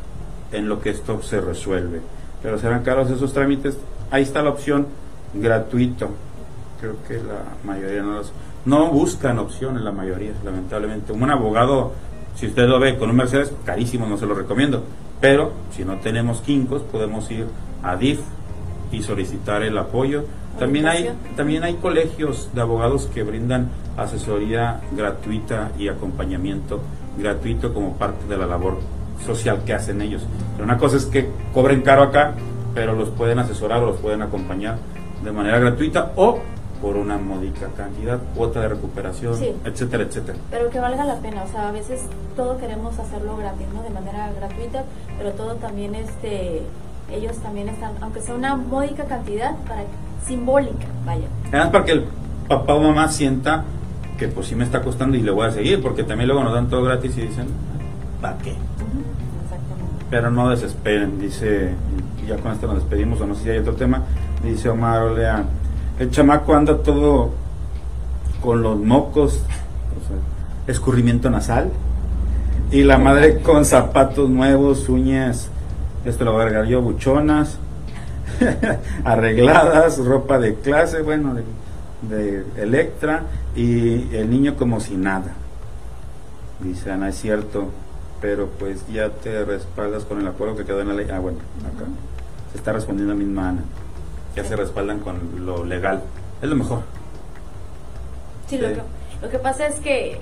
en 0.52 0.68
lo 0.68 0.82
que 0.82 0.90
esto 0.90 1.22
se 1.22 1.42
resuelve. 1.42 2.02
Pero 2.42 2.58
serán 2.58 2.84
caros 2.84 3.10
esos 3.10 3.34
trámites, 3.34 3.78
ahí 4.12 4.24
está 4.24 4.42
la 4.42 4.50
opción 4.50 4.88
gratuito. 5.34 6.10
Creo 6.80 6.96
que 7.08 7.16
la 7.16 7.44
mayoría 7.64 8.02
no 8.02 8.14
los, 8.14 8.32
no 8.66 8.88
buscan 8.92 9.40
opciones, 9.40 9.84
la 9.84 9.92
mayoría, 9.92 10.32
lamentablemente. 10.44 11.12
Un 11.12 11.30
abogado, 11.30 11.94
si 12.36 12.48
usted 12.48 12.68
lo 12.68 12.80
ve 12.80 12.98
con 12.98 13.10
un 13.10 13.18
Mercedes, 13.18 13.52
carísimo, 13.66 14.08
no 14.08 14.18
se 14.18 14.26
lo 14.26 14.34
recomiendo. 14.34 14.84
Pero 15.20 15.52
si 15.76 15.84
no 15.84 15.98
tenemos 15.98 16.42
quincos, 16.42 16.82
podemos 16.84 17.30
ir 17.32 17.46
a 17.84 17.98
DIF 17.98 18.22
y 18.92 19.04
solicitar 19.04 19.64
el 19.64 19.78
apoyo. 19.78 20.24
También 20.58 20.88
hay, 20.88 21.12
también 21.36 21.64
hay 21.64 21.76
colegios 21.76 22.50
de 22.54 22.62
abogados 22.62 23.10
que 23.14 23.24
brindan 23.24 23.70
asesoría 23.98 24.82
gratuita 24.92 25.72
y 25.78 25.88
acompañamiento 25.88 26.82
gratuito 27.18 27.74
como 27.74 27.94
parte 27.94 28.26
de 28.28 28.38
la 28.38 28.46
labor 28.46 28.78
social 29.26 29.64
que 29.66 29.74
hacen 29.74 30.02
ellos. 30.02 30.24
Pero 30.54 30.66
una 30.66 30.78
cosa 30.78 30.98
es 30.98 31.06
que 31.06 31.30
cobren 31.54 31.82
caro 31.82 32.04
acá, 32.04 32.34
pero 32.74 32.94
los 32.94 33.10
pueden 33.10 33.40
asesorar 33.40 33.84
o 33.84 33.88
los 33.88 33.98
pueden 33.98 34.22
acompañar 34.22 34.78
de 35.24 35.32
manera 35.32 35.60
gratuita 35.60 36.14
o 36.16 36.40
por 36.82 36.96
una 36.96 37.18
módica 37.18 37.68
cantidad, 37.76 38.20
cuota 38.36 38.62
de 38.62 38.70
recuperación, 38.70 39.36
etcétera, 39.66 40.04
etcétera. 40.04 40.38
Pero 40.50 40.70
que 40.70 40.80
valga 40.80 41.04
la 41.04 41.18
pena, 41.18 41.44
o 41.44 41.48
sea, 41.50 41.68
a 41.68 41.72
veces 41.72 42.02
todo 42.38 42.58
queremos 42.58 42.98
hacerlo 42.98 43.36
gratis, 43.36 43.68
¿no? 43.74 43.84
De 43.84 43.90
manera 43.90 44.32
gratuita, 44.32 44.86
pero 45.18 45.32
todo 45.34 45.56
también 45.56 45.96
este 45.96 46.64
ellos 47.12 47.38
también 47.40 47.68
están, 47.70 47.94
aunque 48.02 48.22
sea 48.22 48.36
una 48.36 48.56
módica 48.56 49.06
cantidad, 49.06 49.56
para 49.68 49.82
simbólica, 50.26 50.86
vaya. 51.06 51.28
Además 51.48 51.70
para 51.70 51.86
que 51.86 51.92
el 51.92 52.06
papá 52.48 52.74
o 52.74 52.82
mamá 52.82 53.08
sienta 53.08 53.64
que 54.18 54.28
pues 54.28 54.48
sí 54.48 54.56
me 54.56 54.66
está 54.66 54.82
costando 54.82 55.16
y 55.16 55.22
le 55.22 55.32
voy 55.32 55.48
a 55.48 55.52
seguir, 55.52 55.82
porque 55.82 56.04
también 56.04 56.28
luego 56.28 56.44
nos 56.44 56.54
dan 56.54 56.70
todo 56.70 56.84
gratis 56.84 57.18
y 57.18 57.22
dicen, 57.22 57.48
¿para 58.22 58.38
qué? 58.40 58.50
Exactamente. 58.52 60.06
Pero 60.10 60.30
no 60.30 60.50
desesperen, 60.50 61.20
dice, 61.20 61.74
ya 62.28 62.36
con 62.38 62.52
esto 62.52 62.68
nos 62.68 62.76
despedimos, 62.76 63.22
o 63.22 63.26
no 63.26 63.36
sé 63.36 63.44
si 63.44 63.50
hay 63.50 63.58
otro 63.60 63.74
tema, 63.74 64.04
dice 64.44 64.70
Omar 64.70 65.04
Olea, 65.04 65.46
el 66.00 66.12
chamaco 66.12 66.54
anda 66.54 66.78
todo 66.78 67.32
con 68.42 68.62
los 68.62 68.78
mocos, 68.78 69.42
escurrimiento 70.68 71.30
nasal, 71.30 71.72
y 72.72 72.84
la 72.84 72.98
madre 72.98 73.40
con 73.40 73.66
zapatos 73.66 74.30
nuevos, 74.30 74.90
uñas, 74.90 75.50
esto 76.06 76.26
lo 76.26 76.34
voy 76.34 76.42
a 76.42 76.44
agregar 76.46 76.66
yo, 76.66 76.82
buchonas, 76.82 77.58
arregladas, 79.04 79.98
ropa 80.00 80.40
de 80.40 80.56
clase, 80.56 81.02
bueno, 81.02 81.34
de, 81.34 81.44
de, 82.16 82.46
Electra, 82.62 83.24
y 83.56 84.16
el 84.16 84.30
niño 84.30 84.56
como 84.56 84.80
si 84.80 84.96
nada. 84.96 85.34
Dice 86.60 86.92
Ana, 86.92 87.10
es 87.10 87.16
cierto, 87.16 87.70
pero 88.22 88.48
pues 88.60 88.86
ya 88.88 89.10
te 89.10 89.46
respaldas 89.46 90.04
con 90.04 90.20
el 90.20 90.28
acuerdo 90.28 90.56
que 90.56 90.66
quedó 90.66 90.82
en 90.82 90.90
la 90.90 90.94
ley. 90.94 91.08
Ah, 91.12 91.20
bueno, 91.20 91.40
acá 91.60 91.86
se 92.52 92.58
está 92.58 92.74
respondiendo 92.74 93.14
a 93.14 93.16
mi 93.16 93.26
Ana 93.40 93.64
ya 94.36 94.44
se 94.44 94.56
respaldan 94.56 95.00
con 95.00 95.46
lo 95.46 95.64
legal. 95.66 96.02
Es 96.42 96.50
lo 96.50 96.56
mejor. 96.56 96.82
Sí, 98.48 98.58
Lo, 98.58 98.68
que, 98.70 98.82
lo 99.22 99.30
que 99.30 99.40
pasa 99.40 99.68
es 99.68 99.76
que 99.80 100.20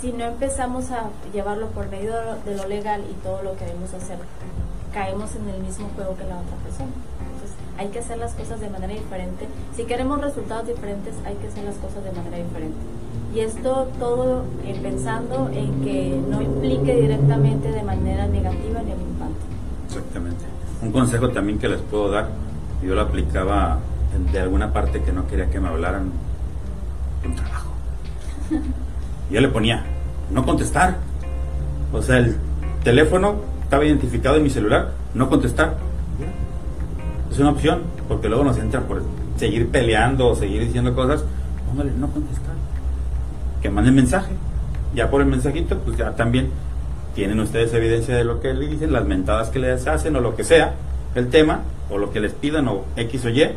si 0.00 0.12
no 0.12 0.24
empezamos 0.24 0.90
a 0.90 1.10
llevarlo 1.32 1.68
por 1.68 1.88
medio 1.88 2.14
de 2.44 2.56
lo 2.56 2.66
legal 2.66 3.04
y 3.10 3.14
todo 3.22 3.42
lo 3.42 3.52
que 3.52 3.64
queremos 3.64 3.92
hacer, 3.94 4.18
caemos 4.92 5.34
en 5.36 5.48
el 5.48 5.60
mismo 5.60 5.88
juego 5.94 6.16
que 6.16 6.24
la 6.24 6.38
otra 6.38 6.56
persona. 6.64 6.90
Hay 7.78 7.88
que 7.88 8.00
hacer 8.00 8.18
las 8.18 8.34
cosas 8.34 8.60
de 8.60 8.68
manera 8.68 8.92
diferente. 8.92 9.46
Si 9.74 9.84
queremos 9.84 10.20
resultados 10.20 10.66
diferentes, 10.66 11.14
hay 11.24 11.34
que 11.36 11.48
hacer 11.48 11.64
las 11.64 11.76
cosas 11.76 12.04
de 12.04 12.12
manera 12.12 12.36
diferente. 12.36 12.76
Y 13.34 13.40
esto 13.40 13.88
todo 13.98 14.44
eh, 14.64 14.78
pensando 14.82 15.50
en 15.52 15.82
que 15.82 16.20
no 16.28 16.42
implique 16.42 16.94
directamente 16.94 17.70
de 17.70 17.82
manera 17.82 18.26
negativa 18.26 18.82
ni 18.82 18.92
el 18.92 19.00
infante. 19.00 19.40
Exactamente. 19.86 20.44
Un 20.82 20.92
consejo 20.92 21.30
también 21.30 21.58
que 21.58 21.68
les 21.68 21.80
puedo 21.80 22.10
dar 22.10 22.28
yo 22.82 22.94
lo 22.94 23.02
aplicaba 23.02 23.78
de 24.32 24.40
alguna 24.40 24.72
parte 24.72 25.02
que 25.02 25.12
no 25.12 25.26
quería 25.26 25.50
que 25.50 25.60
me 25.60 25.68
hablaran 25.68 26.10
un 27.24 27.34
trabajo. 27.34 27.70
Yo 29.30 29.40
le 29.40 29.48
ponía, 29.48 29.84
no 30.30 30.44
contestar. 30.44 30.96
O 31.92 32.02
sea, 32.02 32.18
el 32.18 32.36
teléfono 32.82 33.36
estaba 33.62 33.84
identificado 33.84 34.36
en 34.36 34.42
mi 34.42 34.50
celular, 34.50 34.92
no 35.14 35.28
contestar. 35.28 35.76
Una 37.40 37.50
opción, 37.50 37.80
porque 38.06 38.28
luego 38.28 38.44
nos 38.44 38.58
entra 38.58 38.80
por 38.82 39.02
seguir 39.36 39.68
peleando 39.70 40.28
o 40.28 40.34
seguir 40.34 40.62
diciendo 40.62 40.94
cosas. 40.94 41.24
Póngale, 41.68 41.92
no 41.92 42.08
contestar. 42.08 42.54
Que 43.62 43.70
manden 43.70 43.94
mensaje. 43.94 44.32
Ya 44.94 45.10
por 45.10 45.22
el 45.22 45.26
mensajito, 45.26 45.78
pues 45.78 45.96
ya 45.96 46.14
también 46.14 46.50
tienen 47.14 47.40
ustedes 47.40 47.72
evidencia 47.72 48.14
de 48.14 48.24
lo 48.24 48.40
que 48.40 48.52
le 48.52 48.66
dicen, 48.66 48.92
las 48.92 49.06
mentadas 49.06 49.48
que 49.48 49.58
les 49.58 49.86
hacen 49.86 50.16
o 50.16 50.20
lo 50.20 50.36
que 50.36 50.44
sea, 50.44 50.74
el 51.14 51.28
tema, 51.28 51.62
o 51.88 51.96
lo 51.96 52.12
que 52.12 52.20
les 52.20 52.32
pidan 52.32 52.68
o 52.68 52.84
X 52.96 53.24
o 53.24 53.30
Y, 53.30 53.48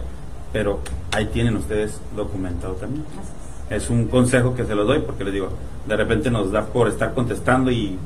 pero 0.54 0.80
ahí 1.12 1.26
tienen 1.26 1.58
ustedes 1.58 2.00
documentado 2.15 2.76
también. 2.76 3.04
Es 3.69 3.89
un 3.89 4.08
consejo 4.08 4.56
que 4.56 4.65
se 4.65 4.76
lo 4.76 4.86
doy 4.86 5.00
porque 5.00 5.24
les 5.24 5.34
digo, 5.34 5.50
de 5.88 5.98
repente 5.98 6.32
nos 6.32 6.52
da 6.52 6.65
por 6.67 6.88
estar 6.88 7.13
contestando 7.13 7.69
y 7.69 7.98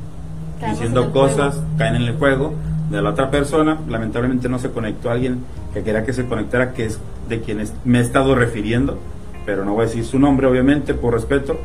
diciendo 0.69 1.11
cosas, 1.11 1.61
caen 1.77 1.95
en 1.97 2.01
el 2.03 2.17
juego 2.17 2.53
de 2.89 3.01
la 3.01 3.11
otra 3.11 3.29
persona. 3.29 3.77
Lamentablemente 3.87 4.49
no 4.49 4.59
se 4.59 4.71
conectó 4.71 5.11
alguien 5.11 5.43
que 5.77 5.83
quería 5.83 6.05
que 6.05 6.13
se 6.13 6.25
conectara, 6.25 6.73
que 6.73 6.85
es 6.85 6.99
de 7.29 7.41
quienes 7.41 7.73
me 7.85 7.99
he 7.99 8.01
estado 8.01 8.35
refiriendo, 8.35 8.97
pero 9.45 9.63
no 9.63 9.73
voy 9.73 9.83
a 9.83 9.87
decir 9.87 10.05
su 10.05 10.19
nombre, 10.19 10.47
obviamente, 10.47 10.93
por 10.93 11.13
respeto, 11.13 11.57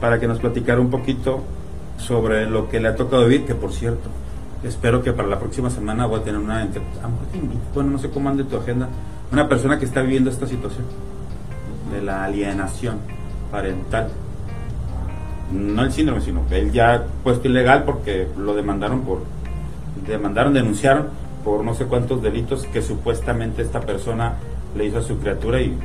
para 0.00 0.20
que 0.20 0.26
nos 0.26 0.38
platicara 0.38 0.80
un 0.80 0.90
poquito 0.90 1.42
sobre 1.96 2.48
lo 2.48 2.68
que 2.68 2.80
le 2.80 2.88
ha 2.88 2.96
tocado 2.96 3.24
vivir, 3.24 3.46
que 3.46 3.54
por 3.54 3.72
cierto, 3.72 4.10
espero 4.62 5.02
que 5.02 5.12
para 5.12 5.28
la 5.28 5.38
próxima 5.38 5.70
semana 5.70 6.06
voy 6.06 6.20
a 6.20 6.24
tener 6.24 6.40
una 6.40 6.66
bueno 7.74 7.90
no 7.90 7.98
sé 7.98 8.10
cómo 8.10 8.30
ande 8.30 8.44
tu 8.44 8.56
agenda 8.56 8.88
una 9.30 9.48
persona 9.48 9.78
que 9.78 9.84
está 9.84 10.00
viviendo 10.00 10.30
esta 10.30 10.46
situación 10.46 10.84
de 11.92 12.00
la 12.00 12.24
alienación 12.24 12.96
parental. 13.50 14.08
No 15.52 15.82
el 15.82 15.92
síndrome 15.92 16.22
sino 16.22 16.46
que 16.48 16.58
él 16.58 16.72
ya 16.72 17.04
puesto 17.22 17.46
ilegal 17.46 17.84
porque 17.84 18.26
lo 18.38 18.54
demandaron 18.54 19.02
por 19.02 19.20
demandaron 20.06 20.54
denunciaron 20.54 21.08
por 21.44 21.64
no 21.64 21.74
sé 21.74 21.84
cuántos 21.84 22.22
delitos 22.22 22.66
que 22.66 22.82
supuestamente 22.82 23.62
esta 23.62 23.80
persona 23.80 24.34
le 24.76 24.86
hizo 24.86 24.98
a 24.98 25.02
su 25.02 25.18
criatura 25.18 25.60
y 25.60 25.76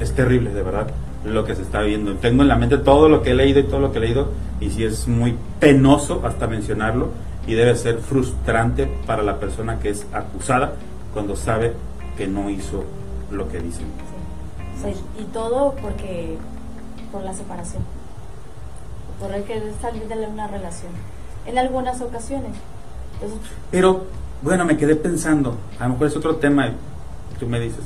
es 0.00 0.12
terrible 0.14 0.52
de 0.52 0.62
verdad 0.62 0.88
lo 1.24 1.44
que 1.44 1.54
se 1.54 1.62
está 1.62 1.80
viendo. 1.80 2.14
Tengo 2.16 2.42
en 2.42 2.48
la 2.48 2.56
mente 2.56 2.78
todo 2.78 3.08
lo 3.08 3.22
que 3.22 3.30
he 3.30 3.34
leído 3.34 3.60
y 3.60 3.64
todo 3.64 3.80
lo 3.80 3.92
que 3.92 3.98
he 3.98 4.02
leído 4.02 4.28
y 4.60 4.70
sí 4.70 4.84
es 4.84 5.08
muy 5.08 5.36
penoso 5.60 6.22
hasta 6.24 6.46
mencionarlo 6.46 7.08
y 7.46 7.54
debe 7.54 7.74
ser 7.76 7.98
frustrante 7.98 8.86
para 9.06 9.22
la 9.22 9.38
persona 9.38 9.78
que 9.78 9.90
es 9.90 10.06
acusada 10.12 10.74
cuando 11.12 11.36
sabe 11.36 11.72
que 12.16 12.26
no 12.26 12.50
hizo 12.50 12.84
lo 13.30 13.48
que 13.48 13.60
dicen. 13.60 13.86
Sí. 14.82 14.94
y 15.20 15.24
todo 15.26 15.74
porque 15.80 16.36
por 17.12 17.22
la 17.22 17.32
separación, 17.32 17.84
por 19.20 19.32
el 19.32 19.44
que 19.44 19.62
salir 19.80 20.08
de 20.08 20.26
una 20.26 20.48
relación, 20.48 20.90
en 21.46 21.58
algunas 21.58 22.00
ocasiones. 22.00 22.52
Pero 23.70 24.06
bueno, 24.42 24.64
me 24.64 24.76
quedé 24.76 24.96
pensando, 24.96 25.56
a 25.78 25.84
lo 25.84 25.90
mejor 25.90 26.06
es 26.08 26.16
otro 26.16 26.36
tema, 26.36 26.70
tú 27.38 27.46
me 27.46 27.60
dices, 27.60 27.84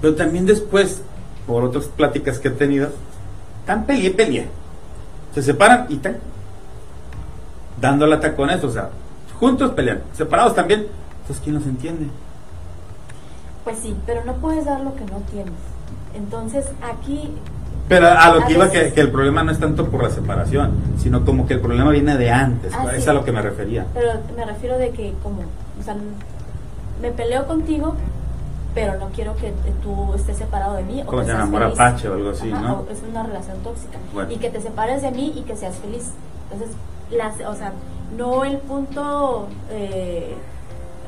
pero 0.00 0.14
también 0.14 0.46
después, 0.46 1.02
por 1.46 1.64
otras 1.64 1.84
pláticas 1.86 2.38
que 2.38 2.48
he 2.48 2.52
tenido, 2.52 2.90
tan 3.66 3.84
peleé, 3.84 4.10
peleé. 4.10 4.48
Se 5.34 5.42
separan 5.42 5.86
y 5.88 5.94
están 5.94 6.18
dando 7.80 8.06
la 8.06 8.18
tacones, 8.18 8.64
o 8.64 8.70
sea, 8.70 8.90
juntos 9.38 9.70
pelean, 9.72 10.02
separados 10.12 10.54
también. 10.54 10.86
Entonces, 11.20 11.40
¿quién 11.42 11.54
los 11.54 11.66
entiende? 11.66 12.06
Pues 13.64 13.78
sí, 13.78 13.94
pero 14.06 14.24
no 14.24 14.34
puedes 14.34 14.64
dar 14.64 14.80
lo 14.80 14.94
que 14.96 15.04
no 15.04 15.18
tienes. 15.30 15.54
Entonces, 16.14 16.66
aquí... 16.82 17.32
Pero 17.90 18.06
a 18.06 18.32
lo 18.32 18.46
que 18.46 18.52
iba 18.52 18.70
que, 18.70 18.92
que, 18.92 19.00
el 19.00 19.10
problema 19.10 19.42
no 19.42 19.50
es 19.50 19.58
tanto 19.58 19.90
por 19.90 20.04
la 20.04 20.10
separación, 20.10 20.70
sino 20.96 21.24
como 21.24 21.44
que 21.48 21.54
el 21.54 21.60
problema 21.60 21.90
viene 21.90 22.16
de 22.16 22.30
antes, 22.30 22.72
ah, 22.72 22.88
es 22.94 23.08
a 23.08 23.12
lo 23.12 23.24
que 23.24 23.32
me 23.32 23.42
refería. 23.42 23.84
Pero 23.92 24.12
me 24.36 24.44
refiero 24.44 24.78
de 24.78 24.90
que 24.90 25.12
como, 25.24 25.40
o 25.40 25.82
sea, 25.82 25.96
me 27.02 27.10
peleo 27.10 27.48
contigo, 27.48 27.96
pero 28.76 28.96
no 28.96 29.08
quiero 29.08 29.34
que 29.34 29.52
tú 29.82 30.14
estés 30.14 30.36
separado 30.36 30.76
de 30.76 30.84
mí. 30.84 31.02
O 31.02 31.06
como 31.06 31.24
se 31.24 31.32
enamora 31.32 31.74
Pache 31.74 32.08
o 32.08 32.14
algo 32.14 32.30
así, 32.30 32.52
¿no? 32.52 32.84
es 32.88 33.02
una 33.10 33.24
relación 33.24 33.58
tóxica. 33.64 33.98
Y 34.30 34.36
que 34.36 34.50
te 34.50 34.60
separes 34.60 35.02
de 35.02 35.10
mí 35.10 35.32
y 35.36 35.42
que 35.42 35.56
seas 35.56 35.74
feliz. 35.78 36.12
Entonces, 36.52 36.76
las, 37.10 37.40
o 37.40 37.56
sea, 37.56 37.72
no 38.16 38.44
el 38.44 38.58
punto, 38.58 39.48
eh, 39.68 40.36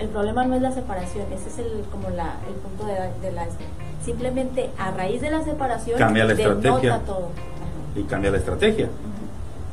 el 0.01 0.09
problema 0.09 0.45
no 0.47 0.57
es 0.57 0.63
la 0.63 0.73
separación, 0.73 1.27
ese 1.33 1.49
es 1.49 1.59
el, 1.59 1.85
como 1.93 2.11
la, 2.11 2.39
el 2.49 2.55
punto 2.55 2.87
de, 2.87 2.95
de 3.25 3.33
la... 3.33 3.47
Simplemente 4.05 4.71
a 4.79 4.91
raíz 4.91 5.21
de 5.21 5.31
la 5.31 5.43
separación 5.43 5.99
cambia 5.99 6.25
la 6.25 6.33
estrategia 6.33 6.99
todo. 7.01 7.31
y 7.95 8.03
cambia 8.03 8.31
la 8.31 8.39
estrategia. 8.39 8.89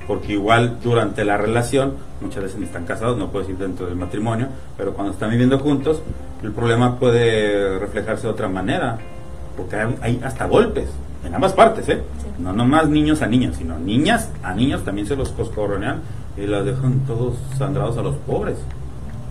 Porque 0.08 0.34
igual 0.34 0.78
durante 0.84 1.24
la 1.24 1.38
relación, 1.38 1.94
muchas 2.22 2.44
veces 2.44 2.60
ni 2.60 2.65
están 2.65 2.86
casados, 2.86 3.18
no 3.18 3.30
puedes 3.30 3.50
ir 3.50 3.58
dentro 3.58 3.86
del 3.86 3.96
matrimonio, 3.96 4.48
pero 4.78 4.94
cuando 4.94 5.13
están 5.13 5.30
viviendo 5.30 5.60
juntos, 5.60 6.02
el 6.44 6.52
problema 6.52 6.98
puede 6.98 7.78
reflejarse 7.80 8.24
de 8.24 8.34
otra 8.34 8.50
manera, 8.50 8.98
porque 9.56 9.76
hay, 9.76 10.20
hasta 10.24 10.46
golpes, 10.46 10.89
en 11.24 11.36
ambas 11.36 11.54
partes, 11.54 11.88
¿eh? 11.89 12.02
No 12.39 12.54
nomás 12.54 12.88
niños 12.88 13.22
a 13.22 13.28
niños, 13.28 13.58
sino 13.58 13.78
niñas 13.78 14.30
a 14.42 14.54
niños 14.54 14.84
también 14.84 15.06
se 15.06 15.15
los 15.15 15.30
coscorronean 15.30 16.02
y 16.38 16.48
las 16.48 16.65
dejan 16.65 17.02
todos 17.02 17.36
sangrados 17.58 17.98
a 17.98 18.02
los 18.02 18.15
pobres, 18.15 18.58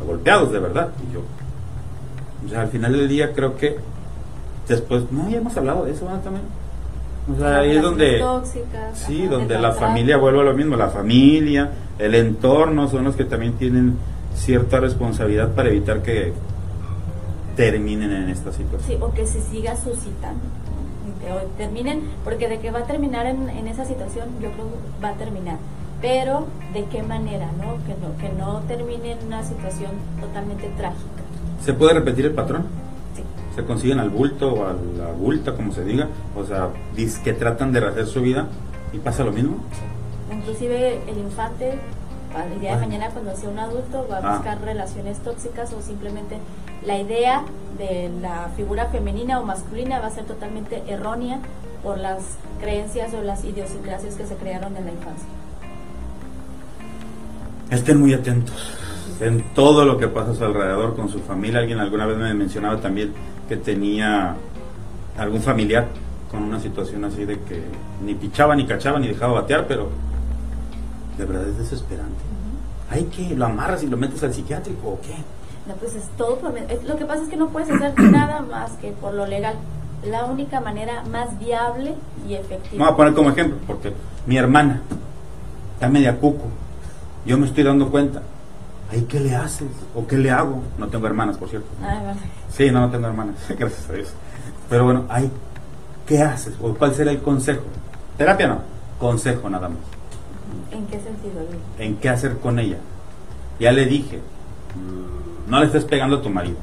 golpeados 0.06 0.52
de 0.52 0.58
verdad. 0.58 0.90
Y 1.08 1.14
yo, 1.14 1.22
o 2.46 2.48
sea, 2.50 2.62
al 2.62 2.68
final 2.68 2.92
del 2.92 3.08
día 3.08 3.32
creo 3.32 3.56
que 3.56 3.78
después, 4.68 5.04
no, 5.10 5.28
ya 5.28 5.38
hemos 5.38 5.56
hablado 5.56 5.84
de 5.84 5.92
eso 5.92 6.06
también. 6.06 6.44
O 7.30 7.38
sea, 7.38 7.58
ahí 7.58 7.76
es 7.76 7.82
donde, 7.82 8.24
sí, 8.94 9.26
donde 9.26 9.58
la 9.58 9.72
familia 9.72 10.16
vuelve 10.16 10.40
a 10.40 10.44
lo 10.44 10.54
mismo, 10.54 10.76
la 10.76 10.88
familia, 10.88 11.70
el 11.98 12.14
entorno 12.14 12.88
son 12.88 13.04
los 13.04 13.16
que 13.16 13.24
también 13.24 13.54
tienen 13.54 13.96
cierta 14.34 14.80
responsabilidad 14.80 15.52
para 15.52 15.68
evitar 15.68 16.02
que 16.02 16.32
terminen 17.56 18.12
en 18.12 18.30
esta 18.30 18.52
situación. 18.52 18.80
Sí, 18.86 18.96
o 18.98 19.12
que 19.12 19.26
se 19.26 19.42
siga 19.42 19.76
suscitando. 19.76 20.40
O 21.30 21.46
terminen, 21.58 22.02
porque 22.24 22.48
de 22.48 22.60
que 22.60 22.70
va 22.70 22.78
a 22.78 22.84
terminar 22.84 23.26
en, 23.26 23.48
en 23.50 23.66
esa 23.66 23.84
situación, 23.84 24.28
yo 24.40 24.50
creo 24.52 24.66
que 24.66 25.04
va 25.04 25.10
a 25.10 25.14
terminar. 25.14 25.58
Pero, 26.00 26.46
¿de 26.72 26.84
qué 26.84 27.02
manera? 27.02 27.50
¿no? 27.58 27.76
Que, 27.84 27.94
no, 28.00 28.16
que 28.18 28.28
no 28.38 28.60
termine 28.68 29.12
en 29.12 29.26
una 29.26 29.42
situación 29.42 29.90
totalmente 30.20 30.70
trágica. 30.76 31.22
¿Se 31.64 31.74
puede 31.74 31.94
repetir 31.94 32.26
el 32.26 32.32
patrón? 32.32 32.66
¿Se 33.58 33.64
consiguen 33.64 33.98
al 33.98 34.10
bulto 34.10 34.52
o 34.52 34.64
a 34.66 34.72
la 34.72 35.10
bulta, 35.10 35.56
como 35.56 35.72
se 35.72 35.84
diga? 35.84 36.06
O 36.36 36.44
sea, 36.44 36.68
que 37.24 37.32
tratan 37.32 37.72
de 37.72 37.80
rehacer 37.80 38.06
su 38.06 38.22
vida 38.22 38.46
y 38.92 38.98
pasa 38.98 39.24
lo 39.24 39.32
mismo. 39.32 39.56
Inclusive 40.32 41.00
el 41.08 41.18
infante 41.18 41.76
el 42.52 42.60
día 42.60 42.76
de 42.76 42.86
mañana 42.86 43.10
cuando 43.10 43.34
sea 43.34 43.48
un 43.48 43.58
adulto 43.58 44.06
va 44.08 44.18
a 44.18 44.20
ah. 44.20 44.36
buscar 44.36 44.60
relaciones 44.60 45.18
tóxicas 45.24 45.72
o 45.72 45.82
simplemente 45.82 46.38
la 46.86 46.98
idea 46.98 47.42
de 47.78 48.08
la 48.22 48.48
figura 48.54 48.86
femenina 48.90 49.40
o 49.40 49.44
masculina 49.44 49.98
va 49.98 50.06
a 50.06 50.10
ser 50.10 50.26
totalmente 50.26 50.84
errónea 50.86 51.40
por 51.82 51.98
las 51.98 52.36
creencias 52.60 53.12
o 53.12 53.22
las 53.22 53.42
idiosincrasias 53.44 54.14
que 54.14 54.24
se 54.24 54.36
crearon 54.36 54.76
en 54.76 54.84
la 54.84 54.92
infancia. 54.92 55.28
Estén 57.72 57.98
muy 57.98 58.14
atentos 58.14 58.54
en 59.20 59.52
todo 59.52 59.84
lo 59.84 59.98
que 59.98 60.06
pasa 60.06 60.30
a 60.30 60.34
su 60.36 60.44
alrededor 60.44 60.94
con 60.94 61.08
su 61.08 61.18
familia. 61.18 61.58
Alguien 61.58 61.80
alguna 61.80 62.06
vez 62.06 62.18
me 62.18 62.32
mencionaba 62.34 62.80
también 62.80 63.12
que 63.48 63.56
tenía 63.56 64.36
algún 65.16 65.40
familiar 65.40 65.86
con 66.30 66.42
una 66.42 66.60
situación 66.60 67.04
así 67.04 67.24
de 67.24 67.40
que 67.40 67.62
ni 68.04 68.14
pichaba, 68.14 68.54
ni 68.54 68.66
cachaba, 68.66 68.98
ni 68.98 69.08
dejaba 69.08 69.40
batear, 69.40 69.66
pero 69.66 69.88
de 71.16 71.24
verdad 71.24 71.48
es 71.48 71.58
desesperante. 71.58 72.14
Hay 72.90 73.04
que 73.04 73.34
lo 73.34 73.46
amarras 73.46 73.82
y 73.82 73.86
lo 73.86 73.96
metes 73.96 74.22
al 74.22 74.32
psiquiátrico 74.32 74.88
o 74.88 75.00
qué. 75.00 75.14
No, 75.66 75.74
pues 75.74 75.94
es 75.94 76.04
todo 76.16 76.38
Lo 76.86 76.96
que 76.96 77.04
pasa 77.04 77.22
es 77.22 77.28
que 77.28 77.36
no 77.36 77.48
puedes 77.48 77.70
hacer 77.70 77.98
nada 78.10 78.40
más 78.42 78.72
que 78.72 78.92
por 78.92 79.14
lo 79.14 79.26
legal. 79.26 79.56
La 80.04 80.24
única 80.26 80.60
manera 80.60 81.02
más 81.10 81.38
viable 81.40 81.94
y 82.28 82.34
efectiva. 82.34 82.84
Vamos 82.84 82.92
a 82.92 82.96
poner 82.96 83.14
como 83.14 83.30
ejemplo, 83.30 83.58
porque 83.66 83.92
mi 84.26 84.36
hermana 84.36 84.80
está 85.74 85.88
media 85.88 86.16
cuco. 86.18 86.46
Yo 87.26 87.36
me 87.36 87.46
estoy 87.46 87.64
dando 87.64 87.90
cuenta. 87.90 88.22
¿Ay, 88.90 89.02
qué 89.08 89.20
le 89.20 89.34
haces? 89.34 89.68
¿O 89.94 90.06
qué 90.06 90.16
le 90.16 90.30
hago? 90.30 90.62
No 90.78 90.88
tengo 90.88 91.06
hermanas, 91.06 91.36
por 91.36 91.48
cierto. 91.48 91.68
Ah, 91.82 92.14
Sí, 92.50 92.70
no, 92.70 92.80
no 92.80 92.90
tengo 92.90 93.06
hermanas, 93.06 93.36
gracias 93.58 93.88
a 93.90 93.92
Dios. 93.92 94.08
Pero 94.70 94.84
bueno, 94.84 95.04
ay, 95.08 95.30
¿qué 96.06 96.22
haces? 96.22 96.54
¿O 96.60 96.74
cuál 96.74 96.94
será 96.94 97.10
el 97.10 97.20
consejo? 97.20 97.62
Terapia 98.16 98.48
no, 98.48 98.60
consejo 98.98 99.48
nada 99.50 99.68
más. 99.68 99.78
¿En 100.70 100.86
qué 100.86 100.98
sentido? 101.00 101.40
En 101.78 101.96
qué 101.96 102.08
hacer 102.08 102.38
con 102.38 102.58
ella. 102.58 102.78
Ya 103.60 103.72
le 103.72 103.86
dije, 103.86 104.20
no 105.48 105.60
le 105.60 105.66
estés 105.66 105.84
pegando 105.84 106.16
a 106.16 106.22
tu 106.22 106.30
marido. 106.30 106.56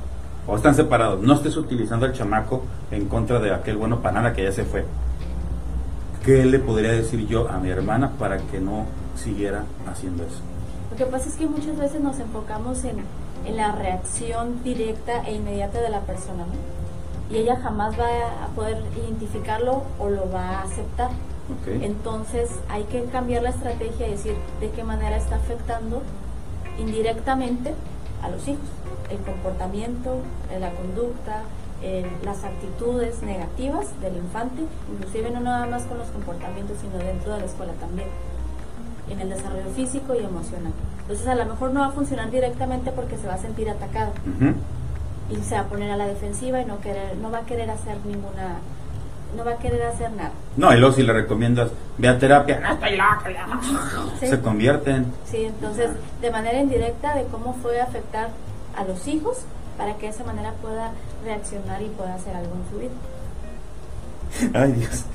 O 0.47 0.55
están 0.55 0.75
separados. 0.75 1.21
No 1.21 1.33
estés 1.33 1.57
utilizando 1.57 2.05
al 2.05 2.13
chamaco 2.13 2.63
en 2.91 3.07
contra 3.07 3.39
de 3.39 3.53
aquel 3.53 3.77
bueno 3.77 3.99
panada 4.01 4.33
que 4.33 4.43
ya 4.43 4.51
se 4.51 4.63
fue. 4.63 4.85
¿Qué 6.23 6.45
le 6.45 6.59
podría 6.59 6.91
decir 6.91 7.27
yo 7.27 7.49
a 7.49 7.57
mi 7.57 7.69
hermana 7.69 8.11
para 8.17 8.38
que 8.38 8.59
no 8.59 8.85
siguiera 9.15 9.63
haciendo 9.88 10.23
eso? 10.23 10.41
Lo 10.91 10.98
que 10.98 11.06
pasa 11.06 11.30
es 11.30 11.36
que 11.36 11.48
muchas 11.48 11.78
veces 11.78 12.02
nos 12.02 12.19
enfocamos 12.19 12.84
en, 12.84 13.04
en 13.45 13.58
la 13.58 13.71
reacción 13.71 14.63
directa 14.63 15.24
e 15.26 15.36
inmediata 15.36 15.82
de 15.82 15.89
la 15.89 16.02
persona, 16.02 16.45
¿no? 16.45 17.34
Y 17.34 17.38
ella 17.38 17.58
jamás 17.58 18.00
va 18.00 18.08
a 18.43 18.48
poder 18.56 18.84
identificarlo 18.95 19.84
o 20.00 20.10
lo 20.10 20.32
va 20.32 20.60
a 20.60 20.62
aceptar. 20.63 21.10
Entonces 21.67 22.50
hay 22.69 22.84
que 22.84 23.04
cambiar 23.06 23.43
la 23.43 23.50
estrategia 23.50 24.08
y 24.08 24.12
decir 24.12 24.36
de 24.60 24.71
qué 24.71 24.84
manera 24.84 25.15
está 25.17 25.36
afectando 25.36 26.02
indirectamente 26.80 27.74
a 28.24 28.30
los 28.30 28.48
hijos. 28.48 28.65
El 29.12 29.17
comportamiento, 29.19 30.17
la 30.60 30.71
conducta, 30.71 31.43
las 32.24 32.43
actitudes 32.43 33.21
negativas 33.21 34.00
del 34.02 34.17
infante, 34.17 34.63
inclusive 34.91 35.30
no 35.30 35.39
nada 35.39 35.67
más 35.67 35.84
con 35.84 36.00
los 36.00 36.08
comportamientos, 36.08 36.78
sino 36.82 36.98
dentro 36.98 37.34
de 37.34 37.39
la 37.41 37.45
escuela 37.45 37.74
también, 37.74 38.08
en 39.10 39.20
el 39.20 39.30
desarrollo 39.30 39.70
físico 39.76 40.15
y 40.15 40.24
emocional. 40.24 40.74
Entonces 41.02 41.28
a 41.28 41.36
lo 41.36 41.46
mejor 41.46 41.72
no 41.72 41.82
va 41.82 41.88
a 41.88 41.91
funcionar 41.91 42.32
directamente 42.32 42.91
porque 42.91 43.18
se 43.18 43.28
va 43.28 43.36
a 43.36 43.38
sentir 43.38 43.70
atacado 43.70 44.12
y 45.30 45.36
se 45.44 45.56
va 45.56 45.62
a 45.62 45.65
poner 45.65 45.91
a 45.91 45.98
la 45.98 46.08
defensiva 46.08 46.62
y 46.62 46.65
no, 46.65 46.80
querer, 46.80 47.15
no 47.18 47.32
va 47.32 47.39
a 47.39 47.46
querer 47.46 47.70
hacer 47.70 47.98
ninguna 48.06 48.60
no 49.36 49.44
va 49.44 49.52
a 49.52 49.58
querer 49.58 49.84
hacer 49.84 50.12
nada. 50.12 50.32
No, 50.56 50.74
y 50.74 50.80
luego 50.80 50.96
si 50.96 51.04
le 51.04 51.12
recomiendas, 51.12 51.70
ve 51.98 52.08
a 52.08 52.18
terapia, 52.18 52.78
se 54.20 54.39
convierten. 54.39 55.12
Sí, 55.26 55.44
entonces, 55.44 55.89
de 56.22 56.32
manera 56.32 56.60
indirecta, 56.60 57.15
de 57.15 57.26
cómo 57.26 57.54
fue 57.62 57.82
afectar 57.82 58.30
a 58.78 58.86
los 58.86 59.08
hijos 59.08 59.39
para 59.78 59.96
que 59.96 60.04
de 60.04 60.13
esa 60.13 60.24
manera 60.24 60.54
pueda 60.62 60.91
reaccionar 61.24 61.82
y 61.82 61.88
pueda 61.89 62.15
hacer 62.15 62.36
algo 62.36 62.54
en 62.56 62.72
su 62.72 62.80
vida. 62.80 62.94
Ay, 64.54 64.72
Dios. 64.74 65.06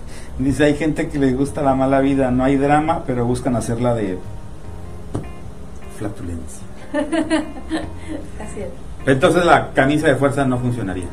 Dice, 0.41 0.65
hay 0.65 0.75
gente 0.75 1.09
que 1.09 1.19
le 1.19 1.33
gusta 1.33 1.63
la 1.63 1.75
mala 1.75 2.01
vida, 2.01 2.31
no 2.31 2.45
hay 2.45 2.57
drama, 2.57 3.05
pero 3.07 3.25
buscan 3.25 3.57
hacerla 3.57 3.95
de 3.95 4.19
flatulencia. 5.99 6.63
Así 6.93 8.61
es. 8.61 8.69
Entonces 9.07 9.45
la 9.45 9.73
camisa 9.73 10.09
de 10.09 10.17
fuerza 10.17 10.45
no 10.45 10.59
funcionaría 10.59 11.09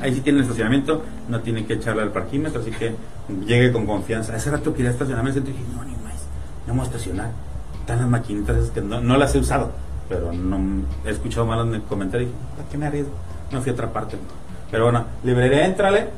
Ahí 0.00 0.14
sí 0.14 0.20
tienen 0.20 0.42
estacionamiento, 0.42 1.02
no 1.28 1.40
tienen 1.40 1.66
que 1.66 1.74
echarle 1.74 2.02
al 2.02 2.12
parquímetro, 2.12 2.60
así 2.60 2.70
que 2.70 2.94
llegue 3.46 3.72
con 3.72 3.86
confianza. 3.86 4.34
Hace 4.34 4.50
rato 4.50 4.74
quería 4.74 4.90
estacionarme 4.90 5.30
en 5.30 5.36
el 5.36 5.42
centro 5.42 5.54
y 5.54 5.62
dije, 5.62 5.76
no, 5.76 5.84
ni 5.84 5.92
más, 5.92 6.14
no 6.66 6.68
vamos 6.68 6.88
a 6.88 6.90
estacionar. 6.90 7.30
Están 7.86 8.00
las 8.00 8.08
maquinitas 8.08 8.56
esas 8.56 8.70
que 8.70 8.80
no, 8.80 9.00
no 9.00 9.16
las 9.16 9.32
he 9.36 9.38
usado, 9.38 9.70
pero 10.08 10.32
no 10.32 10.58
he 11.04 11.10
escuchado 11.10 11.46
malos 11.46 11.68
comentarios 11.88 12.30
y 12.30 12.32
dije, 12.32 12.44
¿para 12.56 12.68
qué 12.68 12.78
me 12.78 12.86
arriesgo? 12.86 13.12
No 13.52 13.60
fui 13.62 13.70
a 13.70 13.74
otra 13.74 13.92
parte. 13.92 14.16
Pero 14.72 14.86
bueno, 14.86 15.04
librería 15.22 15.66
Éntrale, 15.66 16.08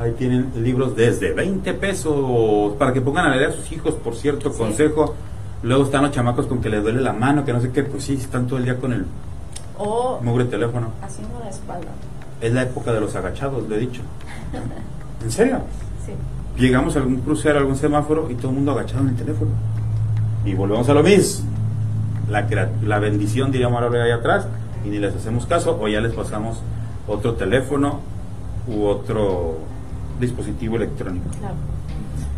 ahí 0.00 0.12
tienen 0.12 0.50
libros 0.56 0.96
desde 0.96 1.34
20 1.34 1.74
pesos 1.74 2.72
para 2.78 2.94
que 2.94 3.02
pongan 3.02 3.26
a 3.26 3.36
leer 3.36 3.50
a 3.50 3.52
sus 3.52 3.70
hijos, 3.72 3.92
por 3.96 4.14
cierto, 4.16 4.50
Sí. 4.50 4.58
consejo. 4.58 5.14
Luego 5.62 5.84
están 5.84 6.02
los 6.04 6.12
chamacos 6.12 6.46
con 6.46 6.62
que 6.62 6.70
les 6.70 6.82
duele 6.82 7.02
la 7.02 7.12
mano, 7.12 7.44
que 7.44 7.52
no 7.52 7.60
sé 7.60 7.72
qué, 7.72 7.82
pues 7.82 8.04
sí, 8.04 8.14
están 8.14 8.46
todo 8.46 8.58
el 8.58 8.64
día 8.64 8.78
con 8.78 8.94
el 8.94 9.04
O 9.76 10.20
mugre 10.22 10.46
teléfono. 10.46 10.92
haciendo 11.02 11.38
la 11.40 11.50
espalda. 11.50 11.88
Es 12.40 12.54
la 12.54 12.62
época 12.62 12.90
de 12.94 13.00
los 13.02 13.14
agachados, 13.14 13.68
lo 13.68 13.74
he 13.74 13.78
dicho. 13.80 14.00
¿En 15.22 15.30
serio? 15.30 15.58
Sí. 16.06 16.12
Llegamos 16.58 16.96
a 16.96 17.00
algún 17.00 17.16
crucero, 17.18 17.56
a 17.58 17.60
algún 17.60 17.76
semáforo 17.76 18.30
y 18.30 18.34
todo 18.34 18.48
el 18.48 18.54
mundo 18.54 18.72
agachado 18.72 19.02
en 19.02 19.08
el 19.10 19.16
teléfono. 19.16 19.50
Y 20.48 20.54
volvemos 20.54 20.88
a 20.88 20.94
lo 20.94 21.02
mismo. 21.02 21.46
La, 22.30 22.46
la 22.82 22.98
bendición, 22.98 23.52
diríamos 23.52 23.82
ahora 23.82 24.04
ahí 24.04 24.10
atrás, 24.10 24.46
y 24.84 24.88
ni 24.88 24.98
les 24.98 25.14
hacemos 25.14 25.44
caso, 25.44 25.78
o 25.78 25.88
ya 25.88 26.00
les 26.00 26.12
pasamos 26.14 26.58
otro 27.06 27.34
teléfono 27.34 28.00
u 28.66 28.84
otro 28.86 29.58
dispositivo 30.18 30.76
electrónico. 30.76 31.28
Claro. 31.38 31.54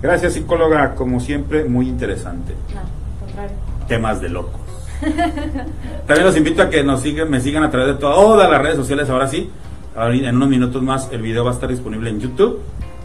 Gracias, 0.02 0.32
psicóloga, 0.32 0.96
como 0.96 1.20
siempre, 1.20 1.64
muy 1.64 1.88
interesante. 1.88 2.54
No, 2.74 2.80
contrario. 3.26 3.56
temas 3.86 4.20
de 4.20 4.28
locos. 4.28 4.60
También 6.06 6.26
los 6.26 6.36
invito 6.36 6.62
a 6.62 6.68
que 6.68 6.82
nos 6.82 7.02
sigan, 7.02 7.30
me 7.30 7.40
sigan 7.40 7.62
a 7.62 7.70
través 7.70 7.94
de 7.94 7.94
todas 7.94 8.50
las 8.50 8.60
redes 8.60 8.76
sociales. 8.76 9.08
Ahora 9.08 9.28
sí, 9.28 9.50
en 9.96 10.36
unos 10.36 10.48
minutos 10.48 10.82
más 10.82 11.08
el 11.12 11.22
video 11.22 11.44
va 11.44 11.52
a 11.52 11.54
estar 11.54 11.68
disponible 11.68 12.10
en 12.10 12.18
YouTube. 12.18 12.58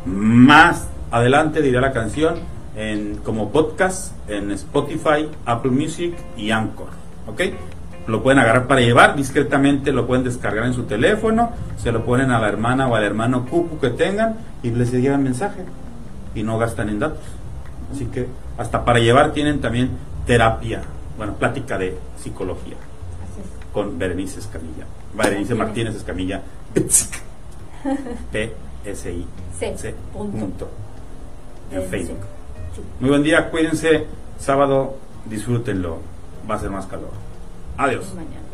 Más 0.06 0.88
adelante 1.12 1.62
diré 1.62 1.80
la 1.80 1.92
canción 1.92 2.55
en, 2.76 3.18
como 3.18 3.52
podcast 3.52 4.14
en 4.30 4.52
Spotify, 4.52 5.30
Apple 5.46 5.72
Music 5.72 6.14
y 6.38 6.52
Anchor. 6.52 6.90
¿Ok? 7.28 7.42
Lo 8.08 8.22
pueden 8.22 8.40
agarrar 8.40 8.68
para 8.68 8.82
llevar 8.82 9.16
discretamente, 9.16 9.92
lo 9.92 10.06
pueden 10.06 10.24
descargar 10.24 10.66
en 10.66 10.74
su 10.74 10.84
teléfono, 10.84 11.52
se 11.78 11.92
lo 11.92 12.06
ponen 12.06 12.32
a 12.32 12.40
la 12.40 12.48
hermana 12.48 12.88
o 12.88 12.96
al 12.96 13.04
hermano 13.04 13.46
cucu 13.46 13.80
que 13.80 13.90
tengan 13.90 14.38
y 14.62 14.70
les 14.70 14.92
llegan 14.92 15.24
mensaje 15.24 15.64
y 16.36 16.44
no 16.44 16.58
gastan 16.58 16.90
en 16.90 17.00
datos. 17.00 17.24
Así 17.92 18.06
que 18.06 18.28
hasta 18.58 18.86
para 18.86 19.00
llevar 19.00 19.32
tienen 19.32 19.60
también 19.60 19.90
terapia, 20.28 20.82
bueno, 21.18 21.34
plática 21.34 21.78
de 21.78 21.98
psicología 22.22 22.76
con 23.74 23.98
Berenice 23.98 24.40
Escamilla. 24.40 24.86
Berenice 25.14 25.56
Martínez 25.56 25.96
Escamilla. 25.96 26.42
P-S-I. 28.32 29.26
C. 29.60 29.78
C. 29.78 29.96
Punto. 30.14 30.38
Punto. 30.38 30.70
En. 31.72 31.84
Facebook. 31.90 32.35
Muy 33.00 33.10
buen 33.10 33.24
día, 33.24 33.50
cuídense. 33.50 34.06
Sábado, 34.40 34.98
disfrútenlo. 35.26 36.00
Va 36.50 36.56
a 36.56 36.60
ser 36.60 36.70
más 36.70 36.86
calor. 36.86 37.12
Adiós. 37.78 38.14
Mañana. 38.16 38.45